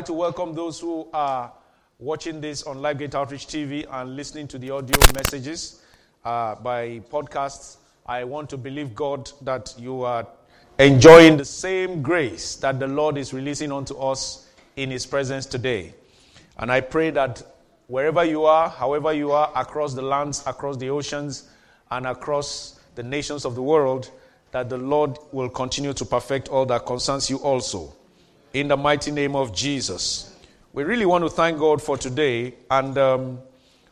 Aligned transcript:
like 0.00 0.06
to 0.06 0.14
welcome 0.14 0.54
those 0.54 0.80
who 0.80 1.06
are 1.12 1.52
watching 1.98 2.40
this 2.40 2.62
on 2.62 2.78
LifeGate 2.78 3.14
Outreach 3.14 3.46
TV 3.46 3.86
and 3.90 4.16
listening 4.16 4.48
to 4.48 4.56
the 4.56 4.70
audio 4.70 4.96
messages 5.14 5.82
uh, 6.24 6.54
by 6.54 7.02
podcasts. 7.12 7.76
I 8.06 8.24
want 8.24 8.48
to 8.48 8.56
believe, 8.56 8.94
God, 8.94 9.30
that 9.42 9.74
you 9.76 10.00
are 10.04 10.26
enjoying 10.78 11.36
the 11.36 11.44
same 11.44 12.00
grace 12.00 12.56
that 12.56 12.80
the 12.80 12.86
Lord 12.86 13.18
is 13.18 13.34
releasing 13.34 13.70
unto 13.70 13.94
us 13.98 14.48
in 14.76 14.90
His 14.90 15.04
presence 15.04 15.44
today. 15.44 15.92
And 16.56 16.72
I 16.72 16.80
pray 16.80 17.10
that 17.10 17.42
wherever 17.88 18.24
you 18.24 18.46
are, 18.46 18.70
however 18.70 19.12
you 19.12 19.32
are, 19.32 19.52
across 19.54 19.92
the 19.92 20.00
lands, 20.00 20.42
across 20.46 20.78
the 20.78 20.88
oceans, 20.88 21.50
and 21.90 22.06
across 22.06 22.80
the 22.94 23.02
nations 23.02 23.44
of 23.44 23.54
the 23.54 23.62
world, 23.62 24.10
that 24.52 24.70
the 24.70 24.78
Lord 24.78 25.18
will 25.30 25.50
continue 25.50 25.92
to 25.92 26.06
perfect 26.06 26.48
all 26.48 26.64
that 26.64 26.86
concerns 26.86 27.28
you 27.28 27.36
also 27.40 27.94
in 28.52 28.66
the 28.66 28.76
mighty 28.76 29.12
name 29.12 29.36
of 29.36 29.54
Jesus. 29.54 30.34
We 30.72 30.82
really 30.82 31.06
want 31.06 31.22
to 31.24 31.30
thank 31.30 31.58
God 31.58 31.80
for 31.80 31.96
today, 31.96 32.54
and 32.70 32.98
um, 32.98 33.38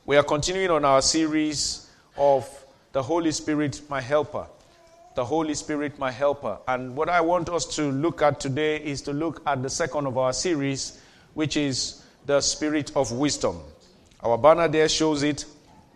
we 0.05 0.17
are 0.17 0.23
continuing 0.23 0.71
on 0.71 0.85
our 0.85 1.01
series 1.01 1.89
of 2.17 2.49
the 2.93 3.03
Holy 3.03 3.31
Spirit, 3.31 3.81
my 3.89 4.01
helper. 4.01 4.47
The 5.15 5.25
Holy 5.25 5.55
Spirit, 5.55 5.99
my 5.99 6.11
helper. 6.11 6.59
And 6.67 6.97
what 6.97 7.09
I 7.09 7.21
want 7.21 7.49
us 7.49 7.67
to 7.77 7.91
look 7.91 8.21
at 8.23 8.41
today 8.41 8.79
is 8.79 9.03
to 9.03 9.13
look 9.13 9.43
at 9.47 9.63
the 9.63 9.71
second 9.71 10.07
of 10.07 10.19
our 10.19 10.33
series, 10.33 11.01
which 11.35 11.57
is 11.57 12.03
the 12.27 12.41
Spirit 12.41 12.91
of 12.97 13.13
Wisdom. 13.13 13.61
Our 14.23 14.39
banner 14.39 14.67
there 14.67 14.89
shows 14.89 15.23
it 15.23 15.45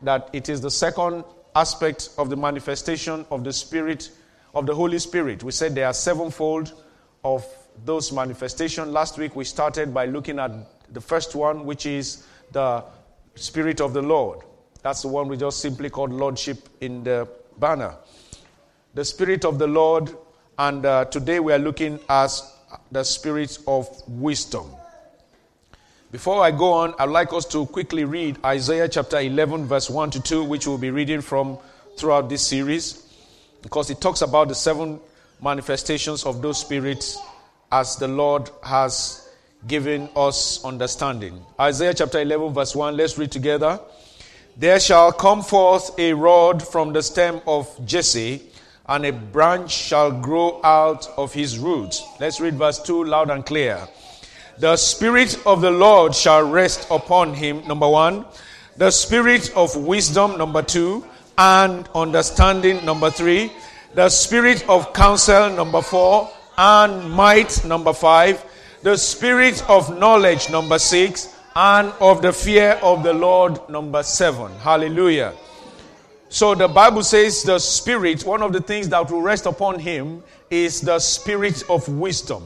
that 0.03 0.31
it 0.33 0.49
is 0.49 0.61
the 0.61 0.71
second 0.71 1.25
aspect 1.55 2.11
of 2.17 2.31
the 2.31 2.37
manifestation 2.37 3.27
of 3.31 3.43
the 3.43 3.53
Spirit, 3.53 4.11
of 4.55 4.67
the 4.67 4.75
Holy 4.75 4.99
Spirit. 5.01 5.43
We 5.43 5.51
said 5.51 5.75
there 5.75 5.87
are 5.87 5.93
sevenfold 5.93 6.73
of 7.25 7.45
those 7.85 8.13
manifestations. 8.13 8.89
Last 8.89 9.19
week 9.19 9.37
we 9.37 9.45
started 9.45 9.93
by 9.93 10.07
looking 10.07 10.39
at 10.39 10.51
the 10.93 11.01
first 11.01 11.35
one, 11.35 11.65
which 11.65 11.87
is 11.87 12.25
the 12.53 12.85
Spirit 13.35 13.81
of 13.81 13.93
the 13.93 14.03
Lord. 14.03 14.41
That's 14.83 15.03
the 15.03 15.09
one 15.09 15.29
we 15.29 15.37
just 15.37 15.61
simply 15.61 15.91
called 15.91 16.13
Lordship 16.13 16.69
in 16.81 17.05
the 17.05 17.29
banner. 17.59 17.95
The 18.95 19.05
Spirit 19.05 19.45
of 19.45 19.59
the 19.59 19.67
Lord, 19.67 20.11
and 20.59 20.85
uh, 20.85 21.07
today 21.07 21.41
we 21.41 21.53
are 21.53 21.59
looking 21.59 21.99
at 22.09 22.31
the 22.91 23.05
Spirit 23.05 23.59
of 23.67 23.89
Wisdom. 24.07 24.67
Before 26.11 26.45
I 26.45 26.51
go 26.51 26.73
on, 26.75 26.95
I'd 26.99 27.09
like 27.09 27.33
us 27.33 27.47
to 27.47 27.65
quickly 27.67 28.05
read 28.05 28.39
Isaiah 28.45 28.89
chapter 28.89 29.19
11, 29.19 29.65
verse 29.65 29.89
1 29.89 30.11
to 30.11 30.21
2, 30.21 30.45
which 30.45 30.67
we'll 30.67 30.77
be 30.77 30.91
reading 30.91 31.23
from 31.23 31.59
throughout 31.97 32.29
this 32.29 32.47
series, 32.47 33.11
because 33.63 33.89
it 33.89 34.01
talks 34.01 34.21
about 34.21 34.49
the 34.49 34.55
seven 34.55 35.01
manifestations 35.41 36.25
of 36.25 36.43
those 36.43 36.61
spirits 36.61 37.19
as 37.73 37.97
the 37.97 38.07
Lord 38.07 38.51
has 38.63 39.29
given 39.67 40.09
us 40.15 40.63
understanding. 40.65 41.43
Isaiah 41.59 41.95
chapter 41.95 42.21
11, 42.21 42.53
verse 42.53 42.77
1, 42.77 42.97
let's 42.97 43.17
read 43.17 43.33
together. 43.33 43.81
There 44.59 44.79
shall 44.79 45.11
come 45.11 45.43
forth 45.43 45.99
a 45.99 46.13
rod 46.13 46.63
from 46.63 46.93
the 46.93 47.03
stem 47.03 47.41
of 47.47 47.67
Jesse, 47.87 48.43
and 48.87 49.07
a 49.07 49.13
branch 49.13 49.73
shall 49.73 50.13
grow 50.13 50.61
out 50.63 51.09
of 51.17 51.33
his 51.33 51.59
roots. 51.59 52.03
Let's 52.21 52.41
read 52.41 52.55
verse 52.55 52.79
2 52.81 53.05
loud 53.05 53.31
and 53.31 53.47
clear. 53.47 53.89
The 54.59 54.77
Spirit 54.77 55.41
of 55.47 55.63
the 55.63 55.71
Lord 55.71 56.15
shall 56.15 56.43
rest 56.43 56.87
upon 56.91 57.33
him, 57.33 57.67
number 57.67 57.89
one. 57.89 58.27
The 58.77 58.91
Spirit 58.91 59.51
of 59.57 59.75
wisdom, 59.77 60.37
number 60.37 60.63
two. 60.63 61.07
And 61.39 61.89
understanding, 61.95 62.85
number 62.85 63.11
three. 63.11 63.51
The 63.95 64.11
Spirit 64.11 64.69
of 64.69 64.93
counsel, 64.93 65.51
number 65.51 65.81
four 65.81 66.31
and 66.57 67.11
might, 67.11 67.65
number 67.65 67.93
five, 67.93 68.45
the 68.83 68.97
spirit 68.97 69.63
of 69.69 69.99
knowledge, 69.99 70.51
number 70.51 70.79
six, 70.79 71.35
and 71.55 71.93
of 72.01 72.23
the 72.23 72.33
fear 72.33 72.79
of 72.83 73.03
the 73.03 73.13
Lord, 73.13 73.69
number 73.69 74.03
seven. 74.03 74.53
Hallelujah. 74.59 75.35
So 76.29 76.55
the 76.55 76.69
Bible 76.69 77.03
says 77.03 77.43
the 77.43 77.59
spirit, 77.59 78.25
one 78.25 78.43
of 78.43 78.53
the 78.53 78.61
things 78.61 78.89
that 78.89 79.11
will 79.11 79.21
rest 79.21 79.47
upon 79.47 79.79
him 79.79 80.23
is 80.51 80.81
the 80.81 80.99
spirit 80.99 81.63
of 81.69 81.87
wisdom. 81.89 82.43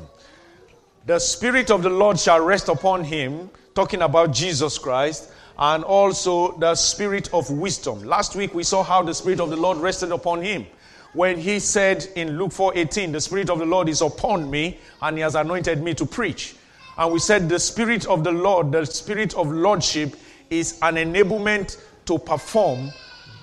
The 1.07 1.21
spirit 1.21 1.71
of 1.71 1.83
the 1.83 1.91
Lord 1.91 2.19
shall 2.19 2.45
rest 2.45 2.69
upon 2.69 3.05
him, 3.05 3.49
talking 3.75 4.03
about 4.03 4.33
Jesus 4.33 4.77
Christ, 4.77 5.31
and 5.59 5.85
also 5.85 6.59
the 6.59 6.75
spirit 6.75 7.33
of 7.33 7.49
wisdom. 7.51 8.03
Last 8.03 8.35
week 8.35 8.55
we 8.55 8.65
saw 8.65 8.83
how 8.83 9.03
the 9.03 9.15
spirit 9.15 9.41
of 9.41 9.51
the 9.51 9.57
Lord 9.57 9.79
rested 9.79 10.11
upon 10.11 10.43
him 10.43 10.67
when 11.17 11.39
he 11.39 11.59
said 11.59 12.07
in 12.15 12.39
Luke 12.39 12.53
4:18, 12.53 13.11
"The 13.11 13.21
spirit 13.23 13.49
of 13.49 13.59
the 13.59 13.65
Lord 13.65 13.89
is 13.89 14.03
upon 14.03 14.51
me 14.51 14.79
and 15.01 15.17
he 15.17 15.23
has 15.23 15.35
anointed 15.35 15.83
me 15.83 15.95
to 15.95 16.05
preach." 16.05 16.55
And 16.99 17.11
we 17.11 17.19
said 17.19 17.49
the 17.49 17.59
spirit 17.59 18.07
of 18.07 18.23
the 18.23 18.33
Lord, 18.33 18.71
the 18.71 18.85
spirit 18.85 19.35
of 19.35 19.51
lordship 19.51 20.15
is 20.51 20.79
an 20.83 20.97
enablement 20.97 21.79
to 22.05 22.19
perform 22.19 22.93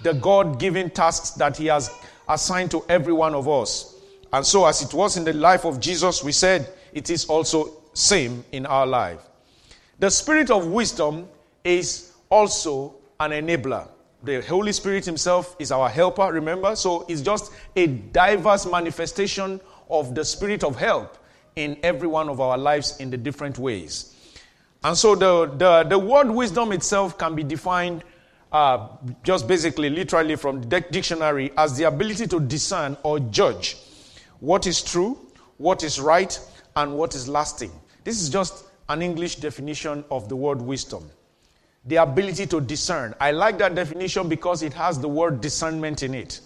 the 0.03 0.13
God-given 0.13 0.91
tasks 0.91 1.31
that 1.31 1.57
he 1.57 1.65
has 1.65 1.89
assigned 2.29 2.71
to 2.71 2.85
every 2.87 3.13
one 3.13 3.33
of 3.33 3.49
us. 3.49 3.95
And 4.31 4.45
so 4.45 4.65
as 4.65 4.81
it 4.81 4.93
was 4.93 5.17
in 5.17 5.23
the 5.23 5.33
life 5.33 5.65
of 5.65 5.79
Jesus, 5.79 6.23
we 6.23 6.31
said 6.31 6.67
it 6.93 7.09
is 7.09 7.25
also 7.25 7.71
same 7.93 8.45
in 8.51 8.65
our 8.65 8.85
life. 8.85 9.19
The 9.99 10.11
spirit 10.11 10.51
of 10.51 10.67
wisdom 10.67 11.27
is 11.63 12.11
also 12.29 12.95
an 13.19 13.31
enabler. 13.31 13.87
The 14.23 14.41
Holy 14.41 14.71
Spirit 14.71 15.03
Himself 15.05 15.53
is 15.59 15.69
our 15.69 15.89
helper, 15.89 16.31
remember? 16.31 16.77
So 16.77 17.05
it's 17.09 17.19
just 17.19 17.51
a 17.75 17.87
diverse 17.87 18.65
manifestation 18.65 19.59
of 19.89 20.15
the 20.15 20.23
Spirit 20.23 20.63
of 20.63 20.77
help 20.77 21.17
in 21.57 21.77
every 21.83 22.07
one 22.07 22.29
of 22.29 22.39
our 22.39 22.57
lives 22.57 22.97
in 23.01 23.09
the 23.09 23.17
different 23.17 23.59
ways. 23.59 24.15
And 24.81 24.97
so 24.97 25.15
the, 25.15 25.53
the, 25.57 25.83
the 25.83 25.99
word 25.99 26.31
wisdom 26.31 26.71
itself 26.71 27.17
can 27.17 27.35
be 27.35 27.43
defined 27.43 28.03
uh, 28.53 28.87
just 29.23 29.45
basically, 29.45 29.89
literally 29.89 30.37
from 30.37 30.61
the 30.61 30.79
dictionary, 30.79 31.51
as 31.57 31.77
the 31.77 31.83
ability 31.83 32.27
to 32.27 32.39
discern 32.39 32.95
or 33.03 33.19
judge 33.19 33.77
what 34.39 34.67
is 34.67 34.81
true, 34.81 35.17
what 35.57 35.83
is 35.83 35.99
right, 35.99 36.39
and 36.75 36.95
what 36.95 37.13
is 37.13 37.27
lasting. 37.27 37.71
This 38.03 38.21
is 38.21 38.29
just 38.29 38.65
an 38.89 39.01
English 39.01 39.37
definition 39.37 40.05
of 40.11 40.29
the 40.29 40.35
word 40.35 40.61
wisdom 40.61 41.09
the 41.85 41.97
ability 41.97 42.45
to 42.47 42.61
discern. 42.61 43.13
I 43.19 43.31
like 43.31 43.57
that 43.57 43.75
definition 43.75 44.29
because 44.29 44.63
it 44.63 44.73
has 44.73 44.99
the 44.99 45.09
word 45.09 45.41
discernment 45.41 46.03
in 46.03 46.13
it. 46.13 46.39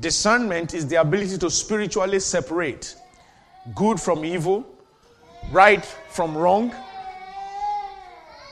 Discernment 0.00 0.74
is 0.74 0.86
the 0.86 0.96
ability 0.96 1.38
to 1.38 1.50
spiritually 1.50 2.18
separate 2.18 2.96
good 3.74 4.00
from 4.00 4.24
evil, 4.24 4.66
right 5.52 5.84
from 5.84 6.36
wrong, 6.36 6.74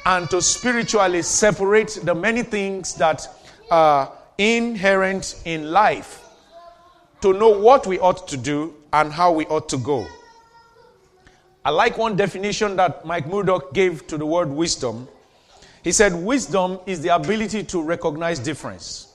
and 0.07 0.31
to 0.31 0.41
spiritually 0.41 1.23
separate 1.23 1.99
the 2.05 2.15
many 2.15 2.43
things 2.43 2.95
that 2.95 3.27
are 3.71 4.13
inherent 4.39 5.43
in 5.45 5.71
life 5.71 6.25
to 7.21 7.33
know 7.33 7.51
what 7.51 7.87
we 7.87 7.99
ought 7.99 8.27
to 8.29 8.37
do 8.37 8.75
and 8.93 9.13
how 9.13 9.33
we 9.33 9.45
ought 9.47 9.69
to 9.69 9.77
go. 9.77 10.07
I 11.65 11.71
like 11.71 11.99
one 11.99 12.17
definition 12.17 12.77
that 12.77 13.05
Mike 13.05 13.27
Murdock 13.27 13.75
gave 13.75 14.07
to 14.07 14.17
the 14.17 14.25
word 14.25 14.49
wisdom. 14.49 15.09
He 15.83 15.93
said, 15.93 16.15
Wisdom 16.15 16.79
is 16.87 17.01
the 17.01 17.15
ability 17.15 17.65
to 17.65 17.83
recognize 17.83 18.39
difference 18.39 19.07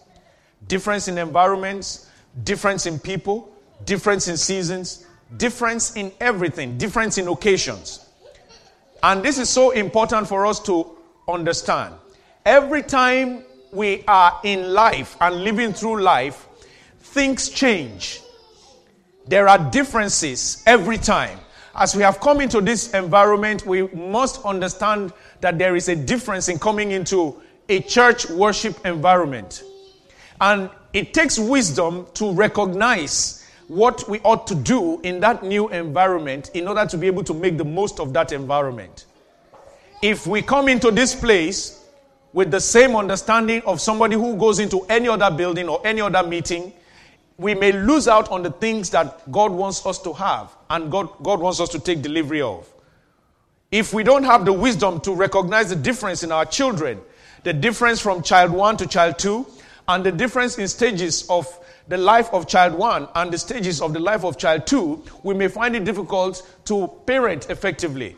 difference 0.67 1.07
in 1.07 1.17
environments, 1.17 2.09
difference 2.43 2.85
in 2.85 2.99
people, 2.99 3.55
difference 3.85 4.27
in 4.27 4.37
seasons, 4.37 5.05
difference 5.37 5.95
in 5.95 6.11
everything, 6.19 6.77
difference 6.77 7.17
in 7.17 7.27
occasions. 7.27 8.09
And 9.03 9.21
this 9.21 9.37
is 9.37 9.49
so 9.49 9.71
important 9.71 10.27
for 10.27 10.45
us 10.45 10.59
to 10.61 10.97
understand. 11.27 11.93
Every 12.45 12.81
time 12.81 13.43
we 13.71 14.03
are 14.07 14.39
in 14.43 14.73
life 14.73 15.15
and 15.21 15.43
living 15.43 15.73
through 15.73 16.01
life, 16.01 16.47
things 16.99 17.49
change. 17.49 18.21
There 19.27 19.47
are 19.47 19.59
differences 19.71 20.63
every 20.65 20.97
time. 20.97 21.39
As 21.77 21.94
we 21.94 22.04
have 22.04 22.22
come 22.22 22.39
into 22.39 22.62
this 22.62 22.94
environment, 22.94 23.66
we 23.66 23.88
must 23.88 24.44
understand 24.45 25.12
that 25.42 25.57
there 25.57 25.75
is 25.75 25.89
a 25.89 25.95
difference 25.95 26.48
in 26.48 26.57
coming 26.57 26.92
into 26.92 27.36
a 27.68 27.81
church 27.81 28.30
worship 28.30 28.86
environment. 28.86 29.62
And 30.39 30.69
it 30.94 31.13
takes 31.13 31.38
wisdom 31.38 32.07
to 32.13 32.31
recognize 32.31 33.45
what 33.68 34.07
we 34.07 34.19
ought 34.19 34.48
to 34.48 34.56
do 34.56 35.01
in 35.01 35.19
that 35.19 35.44
new 35.44 35.68
environment 35.68 36.51
in 36.54 36.69
order 36.69 36.86
to 36.86 36.98
be 36.98 37.07
able 37.07 37.25
to 37.25 37.33
make 37.33 37.57
the 37.57 37.66
most 37.66 38.00
of 38.00 38.13
that 38.13 38.31
environment. 38.31 39.06
If 40.01 40.25
we 40.28 40.42
come 40.42 40.69
into 40.69 40.92
this 40.92 41.13
place 41.13 41.83
with 42.31 42.51
the 42.51 42.60
same 42.62 42.95
understanding 42.95 43.62
of 43.66 43.81
somebody 43.81 44.16
who 44.16 44.38
goes 44.38 44.60
into 44.60 44.86
any 44.88 45.10
other 45.10 45.36
building 45.36 45.68
or 45.68 45.86
any 45.86 46.00
other 46.00 46.24
meeting, 46.25 46.71
we 47.38 47.54
may 47.54 47.74
lose 47.74 48.07
out 48.07 48.30
on 48.30 48.44
the 48.44 48.51
things 48.51 48.92
that 48.92 49.30
God 49.30 49.51
wants 49.51 49.86
us 49.86 50.00
to 50.04 50.13
have 50.13 50.55
and 50.69 50.91
God, 50.91 51.09
God 51.23 51.39
wants 51.39 51.59
us 51.59 51.69
to 51.69 51.79
take 51.79 52.01
delivery 52.01 52.41
of. 52.41 52.71
If 53.71 53.94
we 53.94 54.03
don't 54.03 54.23
have 54.23 54.45
the 54.45 54.53
wisdom 54.53 55.00
to 55.01 55.13
recognize 55.13 55.69
the 55.69 55.75
difference 55.75 56.23
in 56.23 56.31
our 56.31 56.45
children, 56.45 57.01
the 57.44 57.53
difference 57.53 58.00
from 58.01 58.23
child 58.23 58.51
one 58.51 58.77
to 58.77 58.88
child 58.88 59.19
two, 59.19 59.45
and 59.88 60.03
the 60.03 60.12
difference 60.12 60.57
in 60.57 60.67
stages 60.67 61.29
of 61.29 61.47
the 61.88 61.97
life 61.97 62.33
of 62.33 62.47
child 62.47 62.73
one 62.73 63.07
and 63.13 63.31
the 63.31 63.38
stages 63.38 63.81
of 63.81 63.94
the 63.94 64.00
life 64.00 64.23
of 64.23 64.38
child 64.38 64.65
two, 64.65 65.03
we 65.23 65.33
may 65.33 65.47
find 65.47 65.75
it 65.75 65.83
difficult 65.83 66.41
to 66.65 66.88
parent 67.06 67.50
effectively. 67.50 68.15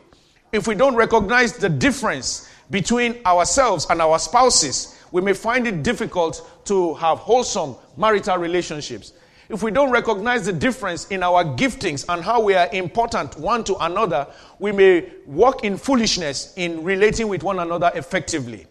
if 0.52 0.68
we 0.68 0.76
don't 0.76 0.96
recognize 0.96 1.54
the 1.54 1.70
difference 1.70 2.50
between 2.70 3.20
ourselves 3.26 3.86
and 3.90 4.02
our 4.02 4.20
spouses, 4.20 4.98
we 5.12 5.22
may 5.22 5.34
find 5.34 5.68
it 5.68 5.84
difficult 5.84 6.50
to 6.66 6.94
have 6.96 7.18
wholesome 7.20 7.76
marital 7.96 8.38
relationships. 8.38 9.14
If 9.50 9.64
we 9.64 9.72
don't 9.72 9.92
recognize 9.92 10.46
the 10.46 10.54
difference 10.54 11.08
in 11.08 11.24
our 11.24 11.44
giftings 11.44 12.06
and 12.10 12.22
how 12.22 12.42
we 12.42 12.54
are 12.54 12.68
important 12.74 13.38
one 13.38 13.64
to 13.66 13.76
another, 13.78 14.28
we 14.60 14.74
may 14.74 15.10
walk 15.26 15.64
in 15.64 15.78
foolishness 15.78 16.54
in 16.58 16.84
relating 16.84 17.30
with 17.30 17.44
one 17.44 17.60
another 17.60 17.92
effectively. 17.96 18.68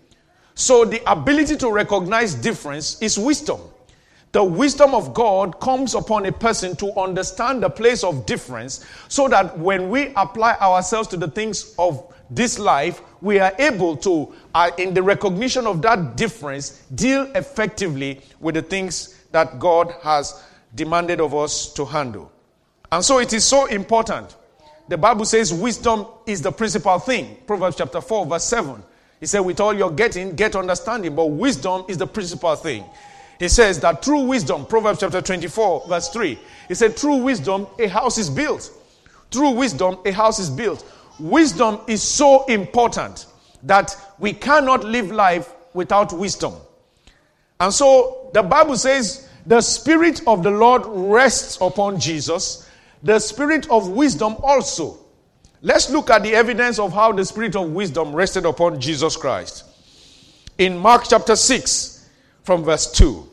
So, 0.55 0.85
the 0.85 1.03
ability 1.11 1.57
to 1.57 1.71
recognize 1.71 2.35
difference 2.35 3.01
is 3.01 3.19
wisdom. 3.19 3.61
The 4.33 4.45
wisdom 4.45 4.95
of 4.95 5.15
God 5.15 5.61
comes 5.61 5.95
upon 5.95 6.27
a 6.27 6.33
person 6.33 6.77
to 6.77 6.93
understand 7.01 7.63
the 7.63 7.71
place 7.71 8.05
of 8.05 8.27
difference 8.27 8.85
so 9.09 9.29
that 9.29 9.59
when 9.59 9.89
we 9.89 10.13
apply 10.15 10.57
ourselves 10.57 11.09
to 11.09 11.17
the 11.17 11.29
things 11.29 11.75
of 11.79 12.13
this 12.29 12.59
life, 12.59 13.01
we 13.23 13.39
are 13.39 13.53
able 13.59 13.97
to, 13.99 14.35
uh, 14.55 14.71
in 14.77 14.93
the 14.93 15.03
recognition 15.03 15.67
of 15.67 15.81
that 15.83 16.17
difference, 16.17 16.83
deal 16.95 17.31
effectively 17.35 18.21
with 18.41 18.57
the 18.57 18.63
things 18.63 19.15
that 19.33 19.59
God 19.59 19.95
has 20.03 20.43
demanded 20.75 21.21
of 21.21 21.35
us 21.35 21.73
to 21.75 21.85
handle. 21.85 22.31
And 22.91 23.05
so 23.05 23.19
it 23.19 23.33
is 23.33 23.45
so 23.45 23.67
important. 23.67 24.37
The 24.89 24.97
Bible 24.97 25.25
says 25.25 25.53
wisdom 25.53 26.07
is 26.27 26.43
the 26.43 26.53
principal 26.53 26.99
thing. 26.99 27.37
Proverbs 27.47 27.77
chapter 27.77 28.01
4, 28.01 28.27
verse 28.27 28.45
7. 28.45 28.83
He 29.21 29.27
said, 29.27 29.41
With 29.41 29.61
all 29.61 29.75
your 29.75 29.91
getting, 29.91 30.35
get 30.37 30.55
understanding, 30.55 31.15
but 31.15 31.27
wisdom 31.27 31.85
is 31.89 31.99
the 31.99 32.07
principal 32.07 32.55
thing. 32.55 32.85
He 33.39 33.49
says 33.49 33.81
that 33.81 34.05
through 34.05 34.21
wisdom, 34.21 34.65
Proverbs 34.67 35.01
chapter 35.01 35.21
24, 35.21 35.89
verse 35.89 36.09
3, 36.09 36.39
he 36.69 36.75
said, 36.75 36.97
Through 36.97 37.17
wisdom, 37.17 37.67
a 37.79 37.89
house 37.89 38.19
is 38.19 38.31
built. 38.31 38.71
Through 39.31 39.51
wisdom, 39.51 39.99
a 40.05 40.13
house 40.13 40.39
is 40.39 40.49
built. 40.49 40.85
Wisdom 41.19 41.81
is 41.87 42.03
so 42.03 42.45
important 42.45 43.27
that 43.63 43.97
we 44.19 44.33
cannot 44.33 44.85
live 44.85 45.11
life 45.11 45.53
without 45.75 46.13
wisdom. 46.13 46.55
And 47.59 47.73
so 47.73 48.31
the 48.33 48.43
Bible 48.43 48.77
says 48.77 49.26
the 49.47 49.61
Spirit 49.61 50.23
of 50.27 50.43
the 50.43 50.51
Lord 50.51 50.83
rests 50.87 51.59
upon 51.61 52.01
Jesus, 52.01 52.69
the 53.03 53.19
Spirit 53.19 53.71
of 53.71 53.89
wisdom 53.89 54.37
also. 54.43 54.99
Let's 55.63 55.89
look 55.91 56.11
at 56.11 56.23
the 56.23 56.35
evidence 56.35 56.79
of 56.79 56.93
how 56.93 57.13
the 57.13 57.25
Spirit 57.25 57.57
of 57.57 57.71
wisdom 57.71 58.15
rested 58.15 58.45
upon 58.45 58.81
Jesus 58.81 59.17
Christ. 59.17 59.65
In 60.59 60.77
Mark 60.77 61.05
chapter 61.09 61.37
6, 61.37 62.09
from 62.43 62.65
verse 62.65 62.91
2. 62.93 63.29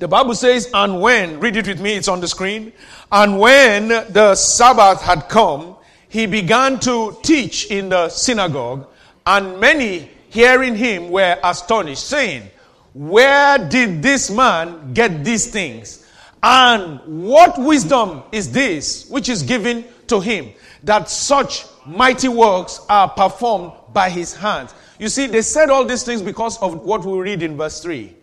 The 0.00 0.08
Bible 0.08 0.34
says, 0.34 0.68
and 0.74 1.00
when, 1.00 1.38
read 1.38 1.56
it 1.56 1.68
with 1.68 1.80
me, 1.80 1.94
it's 1.94 2.08
on 2.08 2.20
the 2.20 2.26
screen. 2.26 2.72
And 3.12 3.38
when 3.38 3.88
the 3.88 4.34
Sabbath 4.34 5.00
had 5.00 5.28
come, 5.28 5.76
he 6.08 6.26
began 6.26 6.80
to 6.80 7.16
teach 7.22 7.70
in 7.70 7.88
the 7.88 8.08
synagogue, 8.08 8.88
and 9.26 9.60
many 9.60 10.10
hearing 10.28 10.74
him 10.74 11.10
were 11.10 11.38
astonished, 11.42 12.06
saying, 12.06 12.50
where 12.94 13.58
did 13.58 14.02
this 14.02 14.30
man 14.30 14.94
get 14.94 15.24
these 15.24 15.48
things? 15.48 16.06
And 16.42 17.00
what 17.24 17.58
wisdom 17.58 18.22
is 18.30 18.52
this 18.52 19.08
which 19.10 19.28
is 19.28 19.42
given 19.42 19.84
to 20.06 20.20
him 20.20 20.52
that 20.84 21.10
such 21.10 21.66
mighty 21.84 22.28
works 22.28 22.80
are 22.88 23.08
performed 23.08 23.72
by 23.92 24.10
his 24.10 24.34
hands? 24.34 24.74
You 24.98 25.08
see, 25.08 25.26
they 25.26 25.42
said 25.42 25.70
all 25.70 25.84
these 25.84 26.04
things 26.04 26.22
because 26.22 26.56
of 26.58 26.82
what 26.82 27.04
we 27.04 27.18
read 27.18 27.42
in 27.42 27.56
verse 27.56 27.82
3. 27.82 28.14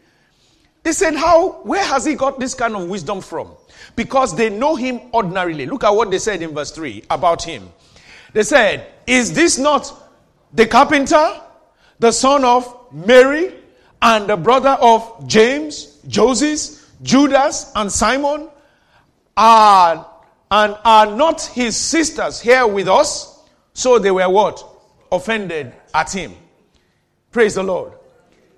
They 0.83 0.93
said, 0.93 1.15
How? 1.15 1.61
Where 1.63 1.83
has 1.83 2.05
he 2.05 2.15
got 2.15 2.39
this 2.39 2.53
kind 2.53 2.75
of 2.75 2.87
wisdom 2.87 3.19
from? 3.19 3.51
Because 3.97 4.35
they 4.35 4.49
know 4.49 4.75
him 4.75 5.01
ordinarily. 5.13 5.65
Look 5.65 5.83
at 5.83 5.89
what 5.89 6.11
they 6.11 6.17
said 6.19 6.41
in 6.41 6.53
verse 6.53 6.71
3 6.71 7.03
about 7.09 7.43
him. 7.43 7.69
They 8.33 8.43
said, 8.43 8.87
Is 9.05 9.33
this 9.33 9.57
not 9.57 9.93
the 10.53 10.65
carpenter, 10.65 11.41
the 11.99 12.11
son 12.11 12.45
of 12.45 12.93
Mary, 12.93 13.53
and 14.01 14.27
the 14.27 14.37
brother 14.37 14.77
of 14.81 15.27
James, 15.27 15.99
Joseph, 16.07 16.91
Judas, 17.03 17.71
and 17.75 17.91
Simon 17.91 18.49
are 19.37 20.07
and 20.49 20.77
are 20.83 21.05
not 21.05 21.41
his 21.41 21.77
sisters 21.77 22.41
here 22.41 22.67
with 22.67 22.87
us? 22.87 23.39
So 23.73 23.99
they 23.99 24.11
were 24.11 24.29
what? 24.29 24.63
Offended 25.11 25.73
at 25.93 26.11
him. 26.11 26.33
Praise 27.31 27.55
the 27.55 27.63
Lord. 27.63 27.93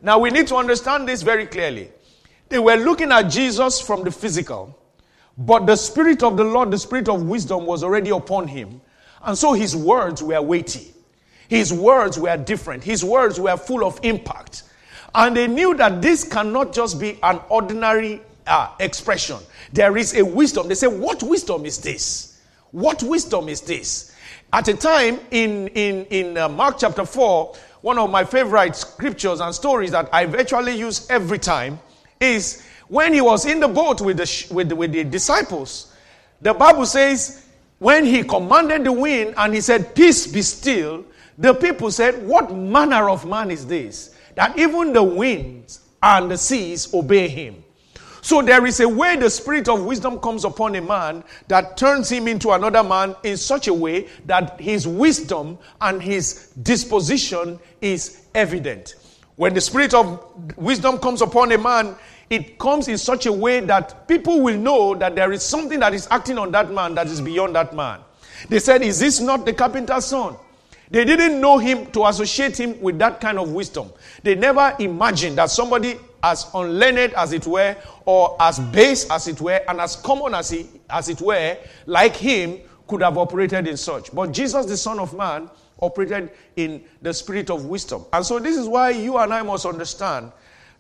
Now 0.01 0.17
we 0.17 0.31
need 0.31 0.47
to 0.47 0.55
understand 0.55 1.07
this 1.07 1.21
very 1.21 1.45
clearly. 1.45 1.91
They 2.49 2.59
were 2.59 2.75
looking 2.75 3.11
at 3.11 3.23
Jesus 3.23 3.79
from 3.79 4.03
the 4.03 4.11
physical, 4.11 4.77
but 5.37 5.65
the 5.65 5.75
Spirit 5.75 6.23
of 6.23 6.35
the 6.35 6.43
Lord, 6.43 6.71
the 6.71 6.79
Spirit 6.79 7.07
of 7.09 7.23
wisdom, 7.23 7.65
was 7.65 7.83
already 7.83 8.09
upon 8.09 8.47
him. 8.47 8.81
And 9.23 9.37
so 9.37 9.53
his 9.53 9.75
words 9.75 10.21
were 10.21 10.41
weighty. 10.41 10.93
His 11.47 11.71
words 11.71 12.19
were 12.19 12.35
different. 12.35 12.83
His 12.83 13.03
words 13.03 13.39
were 13.39 13.55
full 13.55 13.85
of 13.85 13.99
impact. 14.03 14.63
And 15.15 15.35
they 15.35 15.47
knew 15.47 15.75
that 15.75 16.01
this 16.01 16.23
cannot 16.23 16.73
just 16.73 16.99
be 16.99 17.19
an 17.21 17.39
ordinary 17.49 18.21
uh, 18.47 18.69
expression. 18.79 19.37
There 19.71 19.97
is 19.97 20.15
a 20.15 20.23
wisdom. 20.25 20.67
They 20.67 20.75
say, 20.75 20.87
What 20.87 21.21
wisdom 21.23 21.65
is 21.65 21.77
this? 21.79 22.41
What 22.71 23.03
wisdom 23.03 23.49
is 23.49 23.61
this? 23.61 24.15
At 24.51 24.67
a 24.67 24.73
time 24.75 25.19
in, 25.31 25.67
in, 25.69 26.05
in 26.05 26.37
uh, 26.37 26.49
Mark 26.49 26.77
chapter 26.79 27.05
4, 27.05 27.55
one 27.81 27.97
of 27.97 28.09
my 28.09 28.23
favorite 28.23 28.75
scriptures 28.75 29.39
and 29.39 29.53
stories 29.53 29.91
that 29.91 30.09
I 30.13 30.25
virtually 30.25 30.77
use 30.77 31.09
every 31.09 31.39
time 31.39 31.79
is 32.19 32.63
when 32.87 33.13
he 33.13 33.21
was 33.21 33.45
in 33.45 33.59
the 33.59 33.67
boat 33.67 34.01
with 34.01 34.17
the, 34.17 34.53
with, 34.53 34.71
with 34.71 34.91
the 34.91 35.03
disciples. 35.03 35.93
The 36.41 36.53
Bible 36.53 36.85
says, 36.85 37.45
when 37.79 38.05
he 38.05 38.23
commanded 38.23 38.85
the 38.85 38.91
wind 38.91 39.33
and 39.37 39.53
he 39.53 39.61
said, 39.61 39.95
Peace 39.95 40.27
be 40.27 40.41
still, 40.41 41.03
the 41.37 41.53
people 41.53 41.91
said, 41.91 42.25
What 42.25 42.55
manner 42.55 43.09
of 43.09 43.25
man 43.25 43.51
is 43.51 43.65
this? 43.65 44.12
That 44.35 44.57
even 44.57 44.93
the 44.93 45.03
winds 45.03 45.81
and 46.01 46.29
the 46.29 46.37
seas 46.37 46.93
obey 46.93 47.27
him. 47.27 47.63
So 48.21 48.41
there 48.41 48.65
is 48.65 48.79
a 48.79 48.87
way 48.87 49.17
the 49.17 49.29
spirit 49.29 49.67
of 49.67 49.83
wisdom 49.83 50.17
comes 50.19 50.45
upon 50.45 50.75
a 50.75 50.81
man 50.81 51.25
that 51.49 51.75
turns 51.75 52.09
him 52.09 52.29
into 52.29 52.51
another 52.51 52.81
man 52.81 53.17
in 53.23 53.35
such 53.35 53.67
a 53.67 53.73
way 53.73 54.07
that 54.27 54.61
his 54.61 54.87
wisdom 54.87 55.57
and 55.81 56.01
his 56.01 56.53
disposition 56.63 57.59
is 57.81 58.21
evident. 58.33 58.95
When 59.35 59.53
the 59.53 59.59
spirit 59.59 59.93
of 59.93 60.23
wisdom 60.57 60.99
comes 60.99 61.21
upon 61.21 61.51
a 61.51 61.57
man, 61.57 61.97
it 62.29 62.57
comes 62.59 62.87
in 62.87 62.97
such 62.97 63.25
a 63.25 63.33
way 63.33 63.59
that 63.59 64.07
people 64.07 64.39
will 64.39 64.57
know 64.57 64.95
that 64.95 65.15
there 65.15 65.33
is 65.33 65.43
something 65.43 65.81
that 65.81 65.93
is 65.93 66.07
acting 66.09 66.37
on 66.37 66.51
that 66.51 66.71
man 66.71 66.95
that 66.95 67.07
is 67.07 67.19
beyond 67.19 67.55
that 67.55 67.75
man. 67.75 67.99
They 68.47 68.59
said, 68.59 68.83
Is 68.83 68.99
this 68.99 69.19
not 69.19 69.45
the 69.45 69.51
carpenter's 69.51 70.05
son? 70.05 70.37
They 70.93 71.05
didn't 71.05 71.41
know 71.41 71.57
him 71.57 71.87
to 71.87 72.05
associate 72.05 72.59
him 72.59 72.79
with 72.79 72.99
that 72.99 73.19
kind 73.19 73.39
of 73.39 73.51
wisdom. 73.51 73.91
They 74.21 74.35
never 74.35 74.75
imagined 74.77 75.39
that 75.39 75.49
somebody 75.49 75.97
as 76.21 76.45
unlearned 76.53 77.15
as 77.15 77.33
it 77.33 77.47
were, 77.47 77.75
or 78.05 78.37
as 78.39 78.59
base 78.59 79.09
as 79.09 79.27
it 79.27 79.41
were, 79.41 79.59
and 79.67 79.81
as 79.81 79.95
common 79.95 80.35
as, 80.35 80.51
he, 80.51 80.69
as 80.91 81.09
it 81.09 81.19
were, 81.19 81.57
like 81.87 82.15
him, 82.15 82.59
could 82.87 83.01
have 83.01 83.17
operated 83.17 83.65
in 83.67 83.75
such. 83.75 84.13
But 84.13 84.33
Jesus, 84.33 84.67
the 84.67 84.77
Son 84.77 84.99
of 84.99 85.17
Man, 85.17 85.49
operated 85.81 86.29
in 86.57 86.83
the 87.01 87.11
spirit 87.11 87.49
of 87.49 87.65
wisdom. 87.65 88.05
And 88.13 88.23
so, 88.23 88.37
this 88.37 88.55
is 88.55 88.67
why 88.67 88.91
you 88.91 89.17
and 89.17 89.33
I 89.33 89.41
must 89.41 89.65
understand 89.65 90.31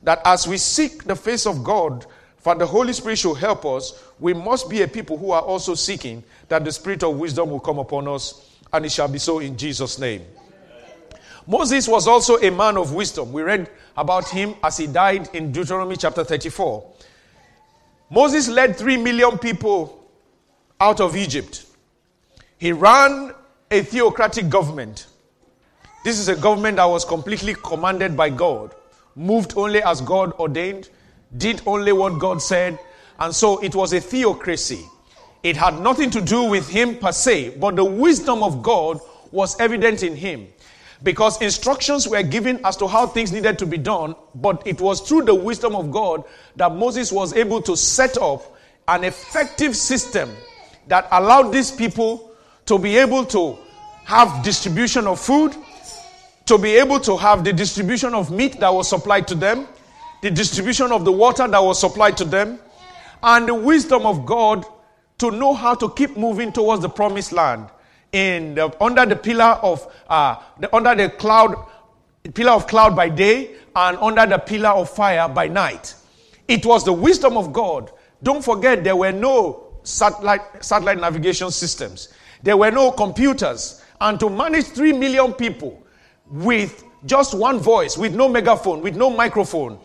that 0.03 0.21
as 0.25 0.47
we 0.47 0.57
seek 0.57 1.05
the 1.05 1.15
face 1.15 1.47
of 1.47 1.63
God, 1.63 2.05
for 2.37 2.53
the 2.53 2.67
Holy 2.67 2.93
Spirit 2.93 3.17
should 3.17 3.37
help 3.37 3.65
us, 3.65 3.99
we 4.19 4.35
must 4.35 4.69
be 4.69 4.83
a 4.83 4.87
people 4.87 5.17
who 5.17 5.31
are 5.31 5.41
also 5.41 5.73
seeking 5.73 6.23
that 6.49 6.63
the 6.63 6.71
spirit 6.71 7.01
of 7.01 7.17
wisdom 7.17 7.49
will 7.49 7.59
come 7.59 7.79
upon 7.79 8.07
us 8.07 8.52
and 8.73 8.85
it 8.85 8.91
shall 8.91 9.07
be 9.07 9.19
so 9.19 9.39
in 9.39 9.55
Jesus' 9.55 9.99
name. 9.99 10.25
Moses 11.45 11.87
was 11.87 12.07
also 12.07 12.37
a 12.37 12.49
man 12.49 12.77
of 12.77 12.93
wisdom. 12.93 13.31
We 13.31 13.43
read 13.43 13.69
about 13.95 14.27
him 14.29 14.55
as 14.63 14.77
he 14.77 14.87
died 14.87 15.29
in 15.33 15.51
Deuteronomy 15.51 15.95
chapter 15.95 16.23
34. 16.23 16.91
Moses 18.09 18.49
led 18.49 18.75
3 18.75 18.97
million 18.97 19.37
people 19.37 20.09
out 20.79 20.99
of 20.99 21.15
Egypt. 21.15 21.65
He 22.57 22.71
ran 22.71 23.33
a 23.69 23.81
theocratic 23.81 24.49
government. 24.49 25.07
This 26.03 26.19
is 26.19 26.27
a 26.27 26.35
government 26.35 26.77
that 26.77 26.85
was 26.85 27.05
completely 27.05 27.55
commanded 27.55 28.15
by 28.17 28.29
God, 28.29 28.73
moved 29.15 29.53
only 29.55 29.81
as 29.83 30.01
God 30.01 30.33
ordained, 30.33 30.89
did 31.37 31.61
only 31.65 31.91
what 31.91 32.19
God 32.19 32.41
said, 32.41 32.79
and 33.19 33.33
so 33.33 33.59
it 33.59 33.75
was 33.75 33.93
a 33.93 33.99
theocracy. 33.99 34.85
It 35.43 35.57
had 35.57 35.81
nothing 35.81 36.09
to 36.11 36.21
do 36.21 36.45
with 36.45 36.69
him 36.69 36.97
per 36.97 37.11
se, 37.11 37.57
but 37.57 37.75
the 37.75 37.83
wisdom 37.83 38.41
of 38.41 38.63
God 38.63 38.99
was 39.31 39.59
evident 39.59 40.01
in 40.01 40.15
him. 40.15 40.47
Because 41.03 41.41
instructions 41.41 42.07
were 42.07 42.23
given 42.23 42.61
as 42.63 42.77
to 42.77 42.87
how 42.87 43.07
things 43.07 43.33
needed 43.33 43.59
to 43.59 43.65
be 43.65 43.77
done, 43.77 44.15
but 44.35 44.65
it 44.65 44.79
was 44.79 45.01
through 45.01 45.23
the 45.23 45.35
wisdom 45.35 45.75
of 45.75 45.91
God 45.91 46.23
that 46.55 46.73
Moses 46.73 47.11
was 47.11 47.33
able 47.33 47.61
to 47.63 47.75
set 47.75 48.17
up 48.17 48.55
an 48.87 49.03
effective 49.03 49.75
system 49.75 50.33
that 50.87 51.09
allowed 51.11 51.51
these 51.51 51.71
people 51.71 52.31
to 52.65 52.79
be 52.79 52.95
able 52.95 53.25
to 53.25 53.57
have 54.05 54.43
distribution 54.43 55.07
of 55.07 55.19
food, 55.19 55.53
to 56.45 56.57
be 56.57 56.75
able 56.75 57.01
to 57.01 57.17
have 57.17 57.43
the 57.43 57.51
distribution 57.51 58.13
of 58.13 58.31
meat 58.31 58.59
that 58.61 58.73
was 58.73 58.87
supplied 58.87 59.27
to 59.27 59.35
them, 59.35 59.67
the 60.21 60.31
distribution 60.31 60.93
of 60.93 61.03
the 61.03 61.11
water 61.11 61.45
that 61.47 61.61
was 61.61 61.79
supplied 61.79 62.15
to 62.15 62.23
them, 62.23 62.59
and 63.21 63.47
the 63.47 63.53
wisdom 63.53 64.05
of 64.05 64.25
God 64.25 64.65
to 65.17 65.31
know 65.31 65.53
how 65.53 65.75
to 65.75 65.89
keep 65.89 66.17
moving 66.17 66.51
towards 66.51 66.81
the 66.81 66.89
promised 66.89 67.31
land 67.31 67.69
in 68.11 68.55
the, 68.55 68.75
under 68.81 69.05
the 69.05 69.15
pillar 69.15 69.59
of 69.61 69.91
uh, 70.07 70.35
the, 70.59 70.73
under 70.75 70.95
the 70.95 71.09
cloud 71.09 71.55
pillar 72.33 72.51
of 72.51 72.67
cloud 72.67 72.95
by 72.95 73.09
day 73.09 73.55
and 73.75 73.97
under 73.97 74.25
the 74.25 74.37
pillar 74.37 74.69
of 74.69 74.89
fire 74.89 75.27
by 75.27 75.47
night. 75.47 75.95
It 76.47 76.65
was 76.65 76.85
the 76.85 76.93
wisdom 76.93 77.37
of 77.37 77.51
God. 77.51 77.91
Don't 78.21 78.43
forget 78.43 78.83
there 78.83 78.95
were 78.95 79.11
no 79.11 79.73
satellite 79.83 80.63
satellite 80.63 80.99
navigation 80.99 81.51
systems. 81.51 82.09
There 82.41 82.57
were 82.57 82.71
no 82.71 82.91
computers. 82.91 83.83
And 83.99 84.19
to 84.19 84.29
manage 84.29 84.65
3 84.65 84.93
million 84.93 85.33
people 85.33 85.81
with 86.29 86.83
just 87.05 87.33
one 87.33 87.59
voice, 87.59 87.97
with 87.97 88.15
no 88.15 88.27
megaphone, 88.29 88.81
with 88.81 88.95
no 88.95 89.09
microphone, 89.09 89.79